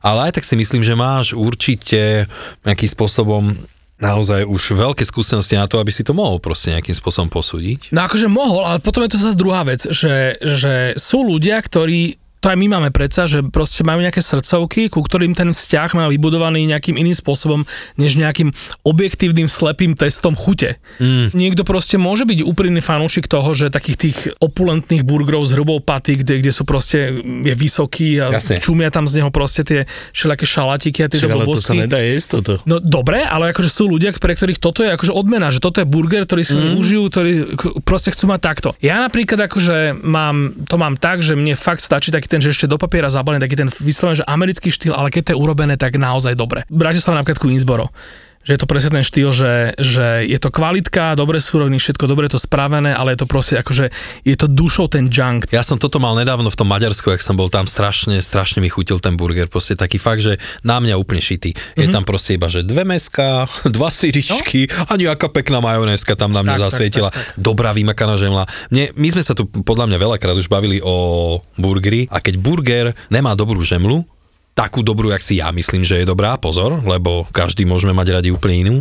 ale 0.04 0.28
aj 0.28 0.36
tak 0.36 0.44
si 0.44 0.52
myslím, 0.60 0.84
že 0.84 0.92
máš 0.92 1.32
určite 1.32 2.28
nejakým 2.68 2.90
spôsobom 2.92 3.56
naozaj 3.96 4.44
už 4.44 4.76
veľké 4.76 5.00
skúsenosti 5.06 5.56
na 5.56 5.64
to, 5.64 5.80
aby 5.80 5.88
si 5.88 6.04
to 6.04 6.12
mohol 6.12 6.36
proste 6.36 6.76
nejakým 6.76 6.92
spôsobom 6.92 7.32
posúdiť. 7.32 7.88
No 7.94 8.04
akože 8.04 8.28
mohol, 8.28 8.68
ale 8.68 8.78
potom 8.84 9.00
je 9.06 9.16
to 9.16 9.22
zase 9.22 9.38
druhá 9.38 9.64
vec, 9.64 9.80
že, 9.80 10.36
že 10.44 10.92
sú 11.00 11.24
ľudia, 11.24 11.56
ktorí 11.62 12.20
to 12.44 12.52
aj 12.52 12.60
my 12.60 12.76
máme 12.76 12.90
predsa, 12.92 13.24
že 13.24 13.40
proste 13.40 13.88
majú 13.88 14.04
nejaké 14.04 14.20
srdcovky, 14.20 14.92
ku 14.92 15.00
ktorým 15.00 15.32
ten 15.32 15.56
vzťah 15.56 15.96
má 15.96 16.04
vybudovaný 16.12 16.68
nejakým 16.68 17.00
iným 17.00 17.16
spôsobom, 17.16 17.64
než 17.96 18.20
nejakým 18.20 18.52
objektívnym 18.84 19.48
slepým 19.48 19.96
testom 19.96 20.36
chute. 20.36 20.76
Mm. 21.00 21.32
Niekto 21.32 21.64
proste 21.64 21.96
môže 21.96 22.28
byť 22.28 22.44
úprimný 22.44 22.84
fanúšik 22.84 23.32
toho, 23.32 23.56
že 23.56 23.72
takých 23.72 23.96
tých 23.96 24.18
opulentných 24.44 25.08
burgerov 25.08 25.48
s 25.48 25.56
hrubou 25.56 25.80
paty, 25.80 26.20
kde, 26.20 26.44
kde 26.44 26.52
sú 26.52 26.68
proste, 26.68 27.16
je 27.24 27.54
vysoký 27.56 28.20
a 28.20 28.36
Jasne. 28.36 28.60
čumia 28.60 28.92
tam 28.92 29.08
z 29.08 29.24
neho 29.24 29.32
proste 29.32 29.64
tie 29.64 29.88
všelijaké 30.12 30.44
šalatiky 30.44 31.00
a 31.00 31.08
tieto 31.08 31.32
ale 31.32 31.48
to 31.48 31.64
sa 31.64 31.72
nedá 31.72 31.96
jesť 31.96 32.44
toto. 32.44 32.52
No 32.68 32.76
dobre, 32.76 33.24
ale 33.24 33.56
akože 33.56 33.72
sú 33.72 33.88
ľudia, 33.88 34.12
pre 34.20 34.36
ktorých 34.36 34.60
toto 34.60 34.84
je 34.84 34.92
akože 34.92 35.16
odmena, 35.16 35.48
že 35.48 35.64
toto 35.64 35.80
je 35.80 35.88
burger, 35.88 36.28
ktorý 36.28 36.44
si 36.44 36.52
mm. 36.52 36.76
užijú, 36.76 37.08
ktorí 37.08 37.32
proste 37.88 38.12
chcú 38.12 38.28
mať 38.28 38.40
takto. 38.44 38.68
Ja 38.84 39.00
napríklad 39.00 39.48
akože 39.48 39.96
mám, 40.04 40.52
to 40.68 40.76
mám 40.76 41.00
tak, 41.00 41.24
že 41.24 41.32
mne 41.32 41.56
fakt 41.56 41.80
stačí 41.80 42.12
taký 42.12 42.33
ten, 42.34 42.42
že 42.42 42.50
ešte 42.50 42.66
do 42.66 42.74
papiera 42.74 43.06
zabalený, 43.06 43.38
taký 43.46 43.54
ten 43.54 43.70
vyslovený, 43.70 44.26
že 44.26 44.26
americký 44.26 44.74
štýl, 44.74 44.90
ale 44.90 45.14
keď 45.14 45.30
to 45.30 45.32
je 45.32 45.38
urobené, 45.38 45.78
tak 45.78 45.94
naozaj 45.94 46.34
dobre. 46.34 46.66
Bratislava 46.66 47.22
napríklad 47.22 47.38
Queensboro 47.38 47.94
že 48.44 48.54
je 48.54 48.60
to 48.60 48.68
presne 48.68 49.00
ten 49.00 49.04
štýl, 49.04 49.32
že, 49.32 49.72
že 49.80 50.28
je 50.28 50.36
to 50.36 50.52
kvalitka, 50.52 51.16
dobre 51.16 51.40
súrovny, 51.40 51.80
všetko 51.80 52.04
dobre 52.04 52.28
to 52.28 52.36
spravené, 52.36 52.92
ale 52.92 53.16
je 53.16 53.24
to 53.24 53.26
proste 53.26 53.56
akože, 53.56 53.88
je 54.22 54.36
to 54.36 54.46
dušou 54.46 54.92
ten 54.92 55.08
junk. 55.08 55.48
Ja 55.48 55.64
som 55.64 55.80
toto 55.80 55.96
mal 55.96 56.12
nedávno 56.12 56.52
v 56.52 56.56
tom 56.60 56.68
Maďarsku, 56.68 57.08
ak 57.08 57.24
som 57.24 57.40
bol 57.40 57.48
tam 57.48 57.64
strašne, 57.64 58.20
strašne 58.20 58.60
mi 58.60 58.68
chutil 58.68 59.00
ten 59.00 59.16
burger, 59.16 59.48
proste 59.48 59.74
taký 59.74 59.96
fakt, 59.96 60.20
že 60.20 60.36
na 60.60 60.76
mňa 60.78 61.00
úplne 61.00 61.24
šitý. 61.24 61.56
Je 61.74 61.88
mm-hmm. 61.88 61.94
tam 61.96 62.04
proste 62.04 62.36
iba, 62.36 62.52
že 62.52 62.60
dve 62.60 62.84
meska, 62.84 63.48
dva 63.76 63.88
syričky 63.88 64.68
no? 64.68 64.92
a 64.92 64.92
nejaká 65.00 65.32
pekná 65.32 65.64
majonézka 65.64 66.12
tam 66.12 66.36
na 66.36 66.44
mňa 66.44 66.60
tak, 66.60 66.64
zasvietila. 66.68 67.08
Tak, 67.08 67.16
tak, 67.16 67.26
tak. 67.32 67.40
Dobrá 67.40 67.72
vymakaná 67.72 68.20
žemla. 68.20 68.44
Mne, 68.68 68.92
my 68.92 69.08
sme 69.08 69.22
sa 69.24 69.32
tu 69.32 69.48
podľa 69.48 69.88
mňa 69.88 69.98
veľakrát 69.98 70.36
už 70.36 70.52
bavili 70.52 70.84
o 70.84 71.40
burgery 71.56 72.12
a 72.12 72.20
keď 72.20 72.34
burger 72.36 72.86
nemá 73.08 73.32
dobrú 73.32 73.64
žemlu, 73.64 74.04
takú 74.54 74.86
dobrú, 74.86 75.10
jak 75.10 75.22
si 75.22 75.42
ja 75.42 75.50
myslím, 75.50 75.82
že 75.82 76.02
je 76.02 76.08
dobrá, 76.08 76.38
pozor, 76.38 76.80
lebo 76.86 77.26
každý 77.34 77.66
môžeme 77.66 77.92
mať 77.92 78.08
radi 78.22 78.28
úplne 78.30 78.56
inú, 78.62 78.76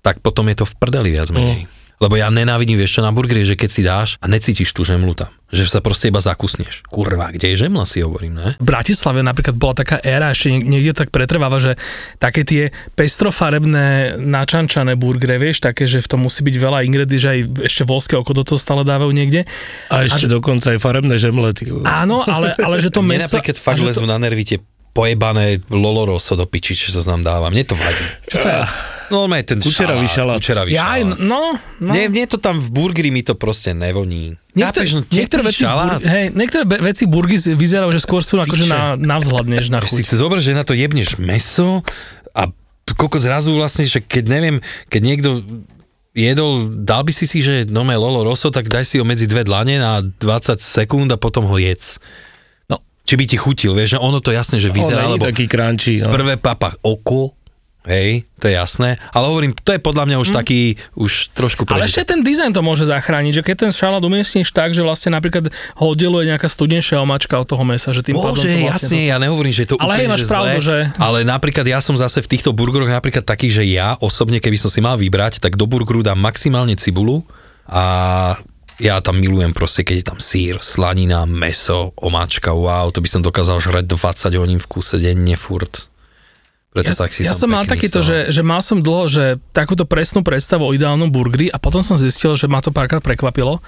tak 0.00 0.22
potom 0.24 0.48
je 0.48 0.62
to 0.62 0.64
v 0.64 0.74
prdeli 0.78 1.10
viac 1.12 1.28
menej. 1.34 1.66
Mm. 1.66 1.80
Lebo 2.00 2.16
ja 2.16 2.32
nenávidím, 2.32 2.80
vieš 2.80 2.96
čo, 2.96 3.04
na 3.04 3.12
burgeri, 3.12 3.44
že 3.44 3.60
keď 3.60 3.68
si 3.68 3.82
dáš 3.84 4.16
a 4.24 4.24
necítiš 4.24 4.72
tú 4.72 4.88
žemlu 4.88 5.12
tam. 5.12 5.28
Že 5.52 5.68
sa 5.68 5.80
proste 5.84 6.08
iba 6.08 6.16
zakusneš. 6.16 6.80
Kurva, 6.88 7.28
kde 7.28 7.52
je 7.52 7.68
žemla, 7.68 7.84
si 7.84 8.00
hovorím, 8.00 8.40
ne? 8.40 8.56
V 8.56 8.64
Bratislave 8.64 9.20
napríklad 9.20 9.52
bola 9.52 9.76
taká 9.76 10.00
éra, 10.00 10.32
ešte 10.32 10.48
niekde 10.64 10.96
tak 10.96 11.12
pretrváva, 11.12 11.60
že 11.60 11.76
také 12.16 12.48
tie 12.48 12.72
pestrofarebné 12.96 14.16
načančané 14.16 14.96
burgery, 14.96 15.36
vieš, 15.36 15.60
také, 15.60 15.84
že 15.84 16.00
v 16.00 16.08
tom 16.08 16.24
musí 16.24 16.40
byť 16.40 16.56
veľa 16.56 16.88
ingredy, 16.88 17.20
že 17.20 17.28
aj 17.36 17.68
ešte 17.68 17.82
volské 17.84 18.16
oko 18.16 18.32
do 18.32 18.48
toho 18.48 18.56
stále 18.56 18.80
dávajú 18.80 19.12
niekde. 19.12 19.44
A 19.92 20.08
ešte 20.08 20.24
a, 20.24 20.40
dokonca 20.40 20.72
aj 20.72 20.80
farebné 20.80 21.20
žemle. 21.20 21.52
Ty... 21.52 21.84
Áno, 21.84 22.24
ale, 22.24 22.56
ale 22.56 22.80
že 22.80 22.88
to 22.88 23.04
meso... 23.04 23.28
Mne 23.28 23.44
napríklad 23.44 23.60
fakt 23.60 23.84
lezú 23.84 24.08
to... 24.08 24.08
na 24.08 24.16
nervy 24.16 24.56
tie 24.56 24.58
pojebané 24.90 25.62
loloroso 25.70 26.34
do 26.34 26.46
piči, 26.46 26.74
čo 26.74 26.90
sa 26.90 27.06
nám 27.06 27.22
dáva. 27.22 27.50
Mne 27.50 27.64
to 27.66 27.74
vadí. 27.78 28.06
Čo 28.26 28.36
to 28.42 28.48
je? 28.48 28.62
No, 29.10 29.26
aj 29.26 29.42
ten 29.42 29.58
kučeravý 29.58 30.06
šalát. 30.06 30.38
Kučeravý 30.38 30.70
ja, 30.70 30.94
šalát. 30.94 31.18
no, 31.18 31.58
no. 31.82 31.90
Nie, 31.90 32.06
mne 32.06 32.30
to 32.30 32.38
tam 32.38 32.62
v 32.62 32.70
burgeri 32.70 33.10
mi 33.10 33.26
to 33.26 33.34
proste 33.34 33.74
nevoní. 33.74 34.38
Niektoré, 34.54 34.86
no, 34.90 35.02
niektoré, 35.10 35.42
veci, 35.46 35.62
bur, 35.62 36.02
hej, 36.02 36.24
niektoré 36.34 36.62
veci 36.66 37.04
burgy 37.06 37.38
vyzerajú, 37.54 37.90
že 37.94 38.02
skôr 38.02 38.22
sú 38.22 38.38
akože 38.42 38.66
na, 38.66 38.98
na 38.98 39.18
vzhľad, 39.18 39.46
než 39.46 39.70
na 39.70 39.78
chuť. 39.78 40.02
Si 40.02 40.18
zobrať, 40.18 40.42
že 40.42 40.58
na 40.58 40.66
to 40.66 40.74
jebneš 40.74 41.18
meso 41.22 41.86
a 42.34 42.50
koľko 42.86 43.18
zrazu 43.22 43.54
vlastne, 43.54 43.86
že 43.86 44.02
keď 44.02 44.24
neviem, 44.26 44.56
keď 44.90 45.00
niekto 45.06 45.30
jedol, 46.14 46.66
dal 46.82 47.06
by 47.06 47.12
si 47.14 47.30
si, 47.30 47.38
že 47.42 47.66
no 47.70 47.86
lolo 47.86 48.26
roso, 48.26 48.50
tak 48.50 48.66
daj 48.66 48.82
si 48.82 48.98
ho 48.98 49.06
medzi 49.06 49.30
dve 49.30 49.46
dlane 49.46 49.78
na 49.78 50.02
20 50.02 50.58
sekúnd 50.58 51.06
a 51.14 51.18
potom 51.18 51.46
ho 51.46 51.56
jedz 51.58 52.02
či 53.10 53.18
by 53.18 53.26
ti 53.26 53.34
chutil, 53.34 53.74
vieš, 53.74 53.98
že 53.98 53.98
ono 53.98 54.22
to 54.22 54.30
jasne, 54.30 54.62
že 54.62 54.70
vyzerá, 54.70 55.10
lebo 55.10 55.26
taký 55.26 55.50
crunchy, 55.50 55.98
no. 55.98 56.14
prvé 56.14 56.38
papa 56.38 56.78
oko, 56.78 57.34
Hej, 57.80 58.28
to 58.36 58.44
je 58.44 58.60
jasné. 58.60 59.00
Ale 59.08 59.32
hovorím, 59.32 59.56
to 59.56 59.72
je 59.72 59.80
podľa 59.80 60.04
mňa 60.04 60.16
už 60.20 60.30
mm. 60.30 60.36
taký, 60.36 60.76
už 61.00 61.32
trošku 61.32 61.64
prežité. 61.64 61.80
Ale 61.80 61.88
ešte 61.88 62.04
ten 62.12 62.20
dizajn 62.20 62.52
to 62.52 62.60
môže 62.60 62.84
zachrániť, 62.84 63.40
že 63.40 63.42
keď 63.42 63.56
ten 63.56 63.72
šalát 63.72 64.04
umiestníš 64.04 64.52
tak, 64.52 64.76
že 64.76 64.84
vlastne 64.84 65.16
napríklad 65.16 65.48
ho 65.48 65.84
oddeluje 65.88 66.28
nejaká 66.28 66.44
studenšia 66.44 67.00
omačka 67.00 67.40
od 67.40 67.48
toho 67.48 67.64
mesa, 67.64 67.96
že 67.96 68.04
tým 68.04 68.20
Bože, 68.20 68.44
to 68.44 68.52
vlastne 68.52 68.68
jasne, 68.68 69.00
to... 69.00 69.08
ja 69.08 69.16
nehovorím, 69.16 69.52
že 69.56 69.64
je 69.64 69.70
to 69.72 69.76
ale 69.80 69.96
úplne, 69.96 70.12
máš 70.12 70.20
že 70.20 70.26
pravdu, 70.28 70.44
zlé, 70.44 70.60
že... 70.60 70.78
ale 71.00 71.18
napríklad 71.24 71.64
ja 71.64 71.80
som 71.80 71.96
zase 71.96 72.20
v 72.20 72.28
týchto 72.28 72.52
burgeroch 72.52 72.92
napríklad 72.92 73.24
taký, 73.24 73.48
že 73.48 73.64
ja 73.64 73.96
osobne, 73.96 74.44
keby 74.44 74.60
som 74.60 74.68
si 74.68 74.84
mal 74.84 75.00
vybrať, 75.00 75.40
tak 75.40 75.56
do 75.56 75.64
burgeru 75.64 76.04
dám 76.04 76.20
maximálne 76.20 76.76
cibulu 76.76 77.24
a 77.64 78.36
ja 78.80 78.98
tam 79.04 79.20
milujem 79.20 79.52
proste, 79.52 79.84
keď 79.84 79.96
je 80.00 80.06
tam 80.08 80.18
sír, 80.18 80.54
slanina, 80.64 81.28
meso, 81.28 81.92
omáčka, 82.00 82.56
wow, 82.56 82.88
to 82.88 83.04
by 83.04 83.08
som 83.12 83.20
dokázal 83.20 83.60
žrať 83.60 83.84
20 83.86 84.40
hodín 84.40 84.58
v 84.58 84.66
kuse 84.66 84.96
denne 84.96 85.36
furt. 85.36 85.90
Preto 86.70 86.94
ja, 86.94 87.02
tak 87.02 87.10
si 87.10 87.26
ja 87.26 87.34
som 87.34 87.50
mal 87.50 87.66
takýto, 87.66 87.98
že, 87.98 88.30
že 88.30 88.46
mal 88.46 88.62
som 88.62 88.78
dlho, 88.78 89.10
že 89.10 89.42
takúto 89.50 89.82
presnú 89.82 90.22
predstavu 90.22 90.70
o 90.70 90.74
ideálnom 90.74 91.10
burgeri 91.10 91.50
a 91.50 91.58
potom 91.58 91.82
som 91.82 91.98
zistil, 91.98 92.38
že 92.38 92.46
ma 92.46 92.62
to 92.62 92.70
párkrát 92.70 93.02
prekvapilo. 93.02 93.58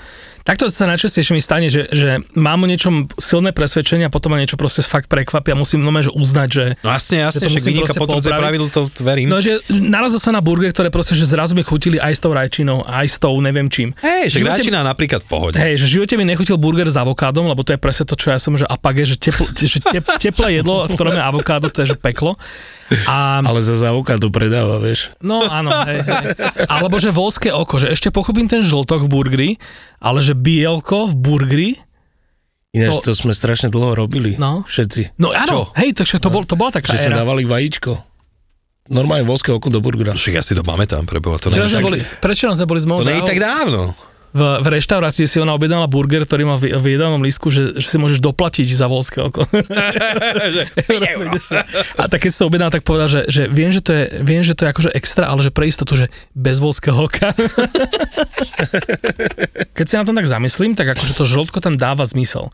Takto 0.42 0.66
sa 0.66 0.90
najčastejšie 0.90 1.32
mi 1.38 1.42
stane, 1.42 1.70
že, 1.70 1.86
že 1.94 2.18
mám 2.34 2.62
o 2.62 2.66
niečom 2.66 3.06
silné 3.14 3.54
presvedčenie 3.54 4.06
a 4.06 4.10
potom 4.10 4.34
ma 4.34 4.42
niečo 4.42 4.58
proste 4.58 4.82
fakt 4.82 5.06
prekvapí 5.06 5.54
a 5.54 5.56
musím 5.56 5.86
nome, 5.86 6.02
že 6.02 6.10
uznať, 6.10 6.48
že... 6.50 6.64
No 6.82 6.90
jasne, 6.90 7.22
jasne, 7.22 7.46
že 7.46 7.62
vynika 7.62 7.94
potvrdze 7.94 8.30
pravidlo, 8.34 8.66
to 8.74 8.90
verím. 9.00 9.30
No, 9.30 9.38
že 9.38 9.62
narazil 9.70 10.18
sa 10.18 10.34
na 10.34 10.42
burger, 10.42 10.74
ktoré 10.74 10.90
proste, 10.90 11.14
že 11.14 11.30
zrazu 11.30 11.54
mi 11.54 11.62
chutili 11.62 12.02
aj 12.02 12.12
s 12.18 12.20
tou 12.20 12.34
rajčinou, 12.34 12.82
aj 12.82 13.06
s 13.06 13.16
tou 13.22 13.38
neviem 13.38 13.70
čím. 13.70 13.94
Hej, 14.02 14.34
že 14.34 14.42
rajčina 14.42 14.82
napríklad 14.82 15.22
v 15.22 15.28
pohode. 15.30 15.56
Hej, 15.62 15.82
že 15.82 15.84
v 15.86 15.90
živote 16.02 16.14
mi 16.18 16.26
nechutil 16.26 16.58
burger 16.58 16.90
s 16.90 16.98
avokádom, 16.98 17.46
lebo 17.46 17.62
to 17.62 17.74
je 17.74 17.78
presne 17.78 18.04
to, 18.10 18.18
čo 18.18 18.34
ja 18.34 18.38
som, 18.42 18.58
že 18.58 18.66
apage, 18.66 19.06
že, 19.06 19.16
tepl, 19.16 19.46
že 19.72 19.78
tep, 19.78 20.04
teplé 20.18 20.58
jedlo, 20.58 20.90
v 20.90 20.92
ktorom 20.98 21.14
je 21.14 21.22
avokádo, 21.22 21.70
to 21.70 21.86
je 21.86 21.94
že 21.94 21.96
peklo. 21.96 22.34
A... 23.08 23.40
Ale 23.40 23.64
za 23.64 23.74
avokádo 23.88 24.28
predáva, 24.28 24.76
vieš. 24.76 25.14
No 25.24 25.40
áno, 25.46 25.72
hej, 25.88 26.04
hej. 26.04 26.26
Alebo 26.68 27.00
že 27.00 27.08
volské 27.08 27.48
oko, 27.48 27.80
že 27.80 27.88
ešte 27.88 28.12
pochopím 28.12 28.50
ten 28.50 28.60
žltok 28.60 29.06
v 29.06 29.08
burgeri, 29.08 29.50
ale 30.02 30.20
že 30.20 30.31
bielko 30.34 31.10
v 31.10 31.14
burgeri, 31.16 31.70
Ináč 32.72 33.04
to, 33.04 33.12
to 33.12 33.18
sme 33.18 33.36
strašne 33.36 33.68
dlho 33.68 33.92
robili, 33.92 34.40
no. 34.40 34.64
všetci. 34.64 35.20
No 35.20 35.28
áno, 35.28 35.68
Čo? 35.68 35.76
hej, 35.76 35.92
takže 35.92 36.16
to, 36.16 36.32
bol, 36.32 36.40
to 36.48 36.56
bola 36.56 36.72
taká 36.72 36.96
Že 36.96 37.12
sme 37.12 37.20
dávali 37.20 37.44
vajíčko. 37.44 38.00
Normálne 38.88 39.28
volské 39.28 39.52
oko 39.52 39.68
do 39.68 39.84
burgera. 39.84 40.16
Však 40.16 40.40
ja 40.40 40.42
si 40.42 40.56
to 40.56 40.64
pamätám, 40.64 41.04
preboha. 41.04 41.36
To 41.38 41.52
prečo, 41.52 41.68
sme 41.68 41.84
boli, 41.84 41.98
prečo 42.00 42.48
sme 42.50 42.66
boli 42.66 42.80
s 42.80 42.86
To 42.88 43.04
nie 43.04 43.20
je 43.20 43.28
tak 43.28 43.38
dávno 43.38 43.92
v, 44.32 44.64
v 44.64 44.66
reštaurácii 44.80 45.28
si 45.28 45.36
ona 45.44 45.52
objednala 45.52 45.84
burger, 45.84 46.24
ktorý 46.24 46.48
má 46.48 46.56
v, 46.56 46.72
v 46.72 46.96
jedálnom 46.96 47.20
lístku, 47.20 47.52
že, 47.52 47.76
že 47.76 47.84
si 47.84 48.00
môžeš 48.00 48.24
doplatiť 48.24 48.64
za 48.72 48.88
volské 48.88 49.20
oko. 49.20 49.44
a 52.00 52.08
tak 52.08 52.24
keď 52.24 52.32
si 52.32 52.40
objednala, 52.40 52.72
tak 52.72 52.88
povedal, 52.88 53.12
že, 53.12 53.28
že, 53.28 53.44
viem, 53.52 53.68
že 53.68 53.84
to 53.84 53.92
je, 53.92 54.24
viem, 54.24 54.40
že 54.40 54.56
to 54.56 54.64
je 54.64 54.72
akože 54.72 54.90
extra, 54.96 55.28
ale 55.28 55.44
že 55.44 55.52
pre 55.52 55.68
istotu, 55.68 56.00
že 56.00 56.08
bez 56.32 56.64
volského 56.64 56.96
oka. 56.96 57.36
keď 59.76 59.84
si 59.84 60.00
na 60.00 60.08
tom 60.08 60.16
tak 60.16 60.24
zamyslím, 60.24 60.72
tak 60.72 60.96
akože 60.96 61.12
to 61.12 61.28
žltko 61.28 61.60
tam 61.60 61.76
dáva 61.76 62.08
zmysel. 62.08 62.48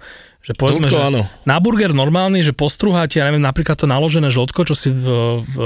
Že 0.48 0.52
povedzme, 0.56 0.88
žltko, 0.88 0.96
že 0.96 1.08
áno. 1.12 1.20
na 1.44 1.56
burger 1.60 1.92
normálny, 1.92 2.40
že 2.40 2.56
postruháte, 2.56 3.20
ja 3.20 3.28
neviem, 3.28 3.44
napríklad 3.44 3.76
to 3.76 3.84
naložené 3.84 4.32
žltko, 4.32 4.64
čo 4.64 4.72
si 4.72 4.88
v, 4.88 5.04
v, 5.44 5.56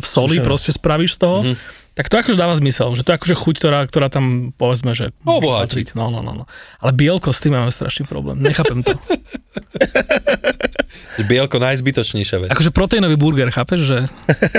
v 0.00 0.06
soli 0.08 0.40
Slušené. 0.40 0.46
proste 0.48 0.72
spravíš 0.72 1.16
z 1.16 1.18
toho, 1.20 1.38
mm-hmm 1.44 1.80
tak 1.92 2.08
to 2.08 2.16
akože 2.16 2.40
dáva 2.40 2.56
zmysel, 2.56 2.96
že 2.96 3.04
to 3.04 3.12
je 3.12 3.20
akože 3.20 3.36
chuť, 3.36 3.54
ktorá, 3.60 3.84
ktorá 3.84 4.08
tam 4.08 4.56
povedzme, 4.56 4.96
že... 4.96 5.12
Obohatiť. 5.28 5.92
No, 5.92 6.08
no, 6.08 6.24
no, 6.24 6.32
no. 6.32 6.44
Ale 6.80 6.96
bielko 6.96 7.36
s 7.36 7.44
tým 7.44 7.52
máme 7.52 7.68
strašný 7.68 8.08
problém, 8.08 8.40
nechápem 8.40 8.80
to. 8.80 8.96
bielko 11.20 11.60
najzbytočnejšia 11.60 12.36
vec. 12.46 12.48
Akože 12.52 12.72
proteínový 12.72 13.20
burger, 13.20 13.52
chápeš, 13.52 13.80
že 13.84 13.98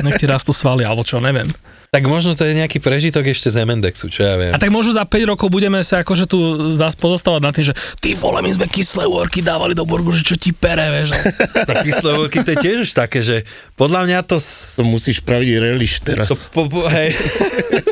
nech 0.06 0.22
ti 0.22 0.30
rastú 0.30 0.54
svaly, 0.54 0.86
alebo 0.86 1.02
čo, 1.02 1.18
neviem. 1.18 1.50
Tak 1.94 2.10
možno 2.10 2.34
to 2.34 2.42
je 2.42 2.58
nejaký 2.58 2.82
prežitok 2.82 3.30
ešte 3.30 3.54
z 3.54 3.70
Emendexu, 3.70 4.10
čo 4.10 4.26
ja 4.26 4.34
viem. 4.34 4.50
A 4.50 4.58
tak 4.58 4.74
možno 4.74 4.98
za 4.98 5.06
5 5.06 5.30
rokov 5.30 5.54
budeme 5.54 5.78
sa 5.86 6.02
akože 6.02 6.26
tu 6.26 6.38
zás 6.74 6.98
pozostávať 6.98 7.42
na 7.46 7.54
tým, 7.54 7.70
že 7.70 7.74
ty 8.02 8.18
vole, 8.18 8.42
my 8.42 8.50
sme 8.50 8.66
kyslé 8.66 9.06
worky 9.06 9.46
dávali 9.46 9.78
do 9.78 9.86
burgu, 9.86 10.10
že 10.10 10.26
čo 10.26 10.34
ti 10.34 10.50
pere, 10.50 10.90
vieš. 10.90 11.14
tak 11.70 11.86
kyslé 11.86 12.18
worky 12.18 12.42
to 12.42 12.58
je 12.58 12.58
tiež 12.66 12.78
už 12.90 12.92
také, 12.98 13.22
že 13.22 13.46
podľa 13.78 14.10
mňa 14.10 14.20
to... 14.26 14.42
To 14.42 14.82
musíš 14.90 15.22
praviť 15.22 15.50
reliš 15.62 16.02
teraz. 16.02 16.34
To, 16.34 16.38
po, 16.50 16.66
po, 16.66 16.82
hej. 16.90 17.14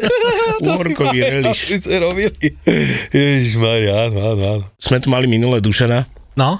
Workový 0.65 1.21
reliš. 1.21 1.85
robili. 2.01 2.57
Ježišmarja, 3.13 4.09
áno, 4.09 4.17
áno, 4.33 4.43
áno. 4.59 4.65
Sme 4.81 4.97
tu 4.97 5.13
mali 5.13 5.29
minulé 5.29 5.61
Dušana. 5.61 6.09
No? 6.37 6.57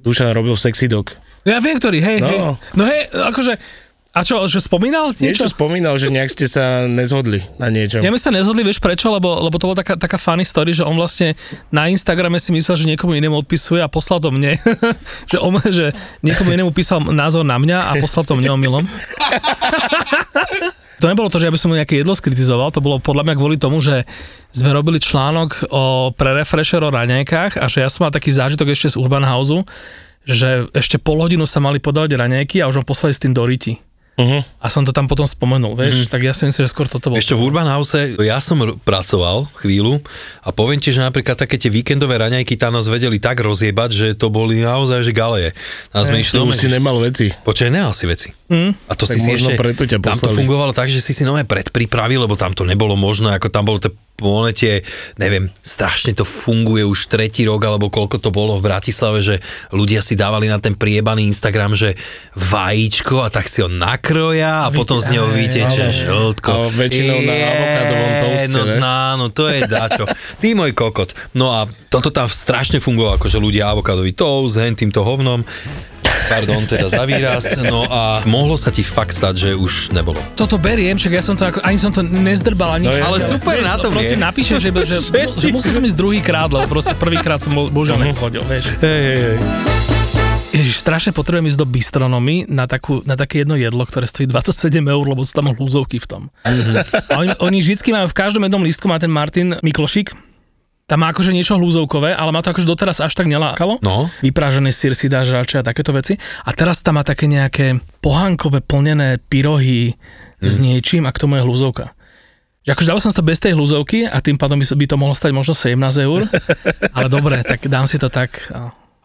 Dušan 0.00 0.32
robil 0.32 0.56
sexy 0.56 0.88
dog. 0.90 1.12
Ja 1.48 1.58
viem, 1.58 1.76
ktorý, 1.80 1.98
hej, 2.04 2.18
no. 2.20 2.28
hej. 2.28 2.38
No 2.76 2.82
hej, 2.84 3.00
akože 3.08 3.52
a 4.10 4.26
čo, 4.26 4.42
že 4.50 4.58
spomínal 4.58 5.14
niečo? 5.14 5.46
Niečo 5.46 5.54
spomínal, 5.54 5.94
že 5.94 6.10
nejak 6.10 6.34
ste 6.34 6.50
sa 6.50 6.90
nezhodli 6.90 7.46
na 7.62 7.70
niečo. 7.70 8.02
Ja 8.02 8.10
my 8.10 8.18
sa 8.18 8.34
nezhodli, 8.34 8.66
vieš 8.66 8.82
prečo? 8.82 9.06
Lebo, 9.06 9.38
lebo 9.38 9.54
to 9.54 9.70
bola 9.70 9.78
taká, 9.78 9.94
taká 9.94 10.18
funny 10.18 10.42
story, 10.42 10.74
že 10.74 10.82
on 10.82 10.98
vlastne 10.98 11.38
na 11.70 11.86
Instagrame 11.86 12.42
si 12.42 12.50
myslel, 12.50 12.74
že 12.74 12.90
niekomu 12.90 13.14
inému 13.14 13.38
odpisuje 13.38 13.78
a 13.78 13.86
poslal 13.86 14.18
to 14.18 14.34
mne. 14.34 14.58
že, 15.30 15.38
on, 15.38 15.54
že 15.62 15.94
niekomu 16.26 16.50
inému 16.50 16.74
písal 16.74 16.98
názor 17.06 17.46
na 17.46 17.54
mňa 17.62 17.86
a 17.86 17.92
poslal 18.02 18.26
to 18.26 18.34
mne 18.34 18.50
omylom. 18.50 18.82
to 21.00 21.06
nebolo 21.06 21.30
to, 21.30 21.38
že 21.38 21.46
ja 21.46 21.54
by 21.54 21.60
som 21.62 21.70
mu 21.70 21.78
nejaké 21.78 22.02
jedlo 22.02 22.18
skritizoval, 22.18 22.74
to 22.74 22.82
bolo 22.82 22.98
podľa 22.98 23.30
mňa 23.30 23.34
kvôli 23.38 23.62
tomu, 23.62 23.78
že 23.78 24.02
sme 24.50 24.74
robili 24.74 24.98
článok 24.98 25.70
o, 25.70 26.10
pre 26.18 26.34
Refresher 26.34 26.82
o 26.82 26.90
raňajkách 26.90 27.62
a 27.62 27.70
že 27.70 27.86
ja 27.86 27.86
som 27.86 28.10
mal 28.10 28.12
taký 28.12 28.34
zážitok 28.34 28.74
ešte 28.74 28.98
z 28.98 28.98
Urban 28.98 29.22
Houseu, 29.22 29.62
že 30.24 30.68
ešte 30.76 31.00
pol 31.00 31.20
hodinu 31.20 31.48
sa 31.48 31.58
mali 31.62 31.80
podávať 31.80 32.16
raňajky 32.16 32.60
a 32.60 32.68
už 32.68 32.80
ho 32.80 32.84
poslali 32.84 33.16
s 33.16 33.20
tým 33.22 33.32
do 33.32 33.44
Riti. 33.44 33.80
Uh-huh. 34.20 34.44
A 34.60 34.66
som 34.68 34.84
to 34.84 34.92
tam 34.92 35.08
potom 35.08 35.24
spomenul, 35.24 35.72
vieš, 35.72 36.04
uh-huh. 36.04 36.12
tak 36.12 36.20
ja 36.20 36.36
si 36.36 36.44
myslím, 36.44 36.68
že 36.68 36.68
skôr 36.68 36.84
toto 36.84 37.08
bolo. 37.08 37.16
Ešte 37.16 37.32
v 37.32 37.40
Urban 37.40 37.64
House 37.64 37.96
ja 38.20 38.36
som 38.36 38.60
r- 38.60 38.76
pracoval 38.76 39.48
chvíľu 39.64 40.04
a 40.44 40.52
poviem 40.52 40.76
ti, 40.76 40.92
že 40.92 41.00
napríklad 41.00 41.40
také 41.40 41.56
tie 41.56 41.72
víkendové 41.72 42.20
raňajky 42.20 42.60
tam 42.60 42.76
nás 42.76 42.84
vedeli 42.84 43.16
tak 43.16 43.40
rozjebať, 43.40 43.90
že 43.96 44.06
to 44.12 44.28
boli 44.28 44.60
naozaj 44.60 45.08
že 45.08 45.16
galeje. 45.16 45.56
Nás 45.96 46.12
sme 46.12 46.20
išli, 46.20 46.36
si 46.52 46.68
nemal 46.68 47.00
veci. 47.00 47.32
Počkaj, 47.32 47.72
nemal 47.72 47.96
si 47.96 48.04
veci. 48.04 48.28
Mm. 48.52 48.76
A 48.76 48.92
to 48.92 49.08
tak 49.08 49.16
si 49.16 49.18
si 49.24 49.30
ešte, 49.40 49.56
preto 49.56 49.88
ťa 49.88 50.04
tam 50.04 50.12
to 50.12 50.36
fungovalo 50.36 50.76
tak, 50.76 50.92
že 50.92 51.00
si 51.00 51.16
si 51.16 51.24
nové 51.24 51.48
predpripravil, 51.48 52.28
lebo 52.28 52.36
tam 52.36 52.52
to 52.52 52.68
nebolo 52.68 53.00
možné, 53.00 53.32
ako 53.32 53.48
tam 53.48 53.64
bolo 53.64 53.80
to 53.80 53.88
monete, 54.20 54.84
neviem, 55.16 55.48
strašne 55.64 56.12
to 56.12 56.28
funguje 56.28 56.84
už 56.84 57.08
tretí 57.08 57.48
rok, 57.48 57.64
alebo 57.64 57.88
koľko 57.88 58.20
to 58.20 58.30
bolo 58.30 58.60
v 58.60 58.68
Bratislave, 58.68 59.24
že 59.24 59.36
ľudia 59.72 60.04
si 60.04 60.14
dávali 60.14 60.46
na 60.46 60.60
ten 60.60 60.76
priebaný 60.76 61.26
Instagram, 61.32 61.72
že 61.74 61.96
vajíčko 62.36 63.24
a 63.24 63.32
tak 63.32 63.48
si 63.48 63.64
ho 63.64 63.68
nakroja 63.72 64.64
a 64.64 64.68
Víte, 64.68 64.78
potom 64.84 65.00
z 65.00 65.16
neho 65.16 65.26
vyteče 65.26 66.04
žltko. 66.04 66.50
A 66.52 66.68
väčšinou 66.68 67.18
na 67.24 67.34
avokádovom 67.34 68.12
toaste, 68.20 68.52
no, 68.52 68.62
no, 68.76 69.00
no, 69.16 69.26
to 69.32 69.44
je 69.48 69.60
dačo. 69.64 70.04
Ty 70.38 70.46
môj 70.52 70.72
kokot. 70.76 71.16
No 71.32 71.56
a 71.56 71.64
toto 71.88 72.12
tam 72.12 72.28
strašne 72.28 72.78
fungovalo, 72.78 73.16
akože 73.16 73.40
ľudia 73.40 73.72
avokádový 73.72 74.12
toast, 74.12 74.60
hen 74.60 74.76
týmto 74.76 75.00
hovnom 75.00 75.42
pardon, 76.30 76.62
teda 76.62 76.86
za 76.86 77.02
výraz, 77.02 77.58
no 77.58 77.82
a 77.90 78.22
mohlo 78.24 78.54
sa 78.54 78.70
ti 78.70 78.86
fakt 78.86 79.10
stať, 79.10 79.34
že 79.34 79.50
už 79.58 79.90
nebolo. 79.90 80.22
Toto 80.38 80.56
beriem, 80.56 80.94
však 80.94 81.12
ja 81.18 81.22
som 81.26 81.34
to 81.34 81.50
ako, 81.50 81.58
ani 81.66 81.78
som 81.78 81.90
to 81.90 82.06
nezdrbal, 82.06 82.78
ani 82.78 82.86
no, 82.86 82.94
Ale 82.94 83.18
super 83.18 83.58
vieš, 83.58 83.66
na 83.66 83.76
tom 83.76 83.90
Prosím, 83.90 84.22
napíše, 84.22 84.54
že, 84.62 84.70
že, 84.70 84.96
že, 85.10 85.22
že 85.34 85.46
musí 85.50 85.68
som 85.74 85.82
ísť 85.82 85.98
druhý 85.98 86.22
krát, 86.22 86.46
lebo 86.46 86.70
proste 86.70 86.94
prvýkrát 86.94 87.42
som 87.42 87.50
bohužiaľ 87.52 87.98
uh-huh. 87.98 88.10
nechodil, 88.14 88.42
vieš. 88.46 88.78
Hej, 88.78 89.00
hej, 89.02 89.18
hej. 89.18 89.38
Ježiš 90.50 90.82
strašne 90.82 91.14
potrebujem 91.14 91.46
ísť 91.46 91.60
do 91.62 91.66
bistronomy 91.66 92.42
na, 92.50 92.66
takú, 92.66 93.06
na 93.06 93.14
také 93.14 93.46
jedno 93.46 93.54
jedlo, 93.54 93.86
ktoré 93.86 94.04
stojí 94.04 94.26
27 94.26 94.82
eur, 94.82 95.04
lebo 95.06 95.22
sú 95.22 95.32
tam 95.32 95.54
hlúzovky 95.54 96.02
v 96.02 96.06
tom. 96.10 96.22
A 96.42 97.22
oni, 97.22 97.30
oni 97.38 97.58
vždycky 97.62 97.94
majú 97.94 98.10
v 98.10 98.18
každom 98.18 98.42
jednom 98.42 98.62
lístku, 98.62 98.90
má 98.90 98.98
ten 98.98 99.10
Martin 99.10 99.56
Miklošik, 99.62 100.10
tam 100.90 101.06
má 101.06 101.14
akože 101.14 101.30
niečo 101.30 101.54
hlúzovkové, 101.54 102.18
ale 102.18 102.34
ma 102.34 102.42
to 102.42 102.50
akože 102.50 102.66
doteraz 102.66 102.98
až 102.98 103.14
tak 103.14 103.30
nelákalo. 103.30 103.78
No. 103.78 104.10
Vyprážený 104.26 104.74
sír 104.74 104.98
si 104.98 105.06
dáš 105.06 105.30
radšej 105.30 105.62
a 105.62 105.68
takéto 105.70 105.94
veci. 105.94 106.18
A 106.42 106.50
teraz 106.50 106.82
tam 106.82 106.98
má 106.98 107.06
také 107.06 107.30
nejaké 107.30 107.78
pohánkové 108.02 108.58
plnené 108.58 109.22
pyrohy 109.30 109.94
mm. 109.94 110.42
s 110.42 110.58
niečím 110.58 111.06
a 111.06 111.14
k 111.14 111.22
tomu 111.22 111.38
je 111.38 111.46
hlúzovka. 111.46 111.94
Že 112.66 112.74
akože 112.74 112.90
dal 112.90 112.98
som 112.98 113.14
to 113.14 113.22
bez 113.22 113.38
tej 113.38 113.54
hlúzovky 113.54 114.02
a 114.10 114.18
tým 114.18 114.34
pádom 114.34 114.58
by 114.58 114.86
to 114.90 114.98
mohlo 114.98 115.14
stať 115.14 115.30
možno 115.30 115.54
17 115.54 115.78
eur. 116.02 116.26
ale 116.98 117.06
dobre, 117.06 117.38
tak 117.46 117.70
dám 117.70 117.86
si 117.86 117.94
to 117.94 118.10
tak. 118.10 118.50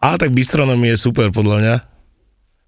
A 0.02 0.18
tak 0.18 0.34
bistronomie 0.34 0.90
je 0.90 0.98
super 0.98 1.30
podľa 1.30 1.56
mňa. 1.62 1.74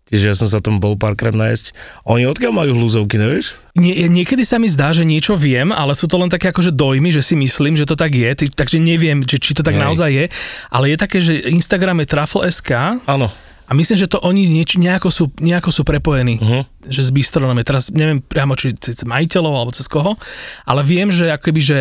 Čiže 0.09 0.25
ja 0.33 0.35
som 0.37 0.49
sa 0.49 0.59
tam 0.65 0.81
bol 0.81 0.97
párkrát 0.97 1.37
nájsť. 1.37 1.77
Oni 2.09 2.25
odkiaľ 2.25 2.53
majú 2.53 2.73
hlúzovky, 2.77 3.21
nevieš? 3.21 3.57
Nie, 3.77 4.09
niekedy 4.09 4.43
sa 4.43 4.57
mi 4.59 4.67
zdá, 4.67 4.91
že 4.91 5.07
niečo 5.07 5.39
viem, 5.39 5.71
ale 5.71 5.95
sú 5.95 6.11
to 6.11 6.19
len 6.19 6.33
také 6.33 6.51
akože 6.51 6.75
dojmy, 6.75 7.13
že 7.15 7.23
si 7.23 7.39
myslím, 7.39 7.79
že 7.79 7.87
to 7.87 7.95
tak 7.95 8.17
je, 8.17 8.49
takže 8.51 8.81
neviem, 8.83 9.23
že 9.23 9.39
či 9.39 9.55
to 9.55 9.63
tak 9.63 9.77
Nej. 9.77 9.85
naozaj 9.85 10.11
je. 10.11 10.25
Ale 10.73 10.91
je 10.91 10.97
také, 10.99 11.19
že 11.23 11.47
Instagram 11.47 12.03
je 12.03 12.07
trafl.sk. 12.11 12.71
Áno. 13.07 13.29
A 13.69 13.77
myslím, 13.77 14.01
že 14.01 14.09
to 14.09 14.17
oni 14.25 14.49
nieč, 14.49 14.81
nejako, 14.81 15.13
sú, 15.13 15.25
nejako 15.45 15.69
sú 15.69 15.85
prepojení, 15.85 16.41
uh-huh. 16.41 16.65
že 16.89 17.05
s 17.05 17.13
bistronami. 17.13 17.61
Teraz 17.61 17.93
neviem 17.93 18.25
priamo, 18.25 18.57
či 18.57 18.73
cez 18.73 19.05
majiteľov 19.05 19.53
alebo 19.53 19.71
cez 19.77 19.85
koho, 19.93 20.17
ale 20.65 20.81
viem, 20.89 21.13
že 21.13 21.29
akoby, 21.29 21.61
že 21.61 21.79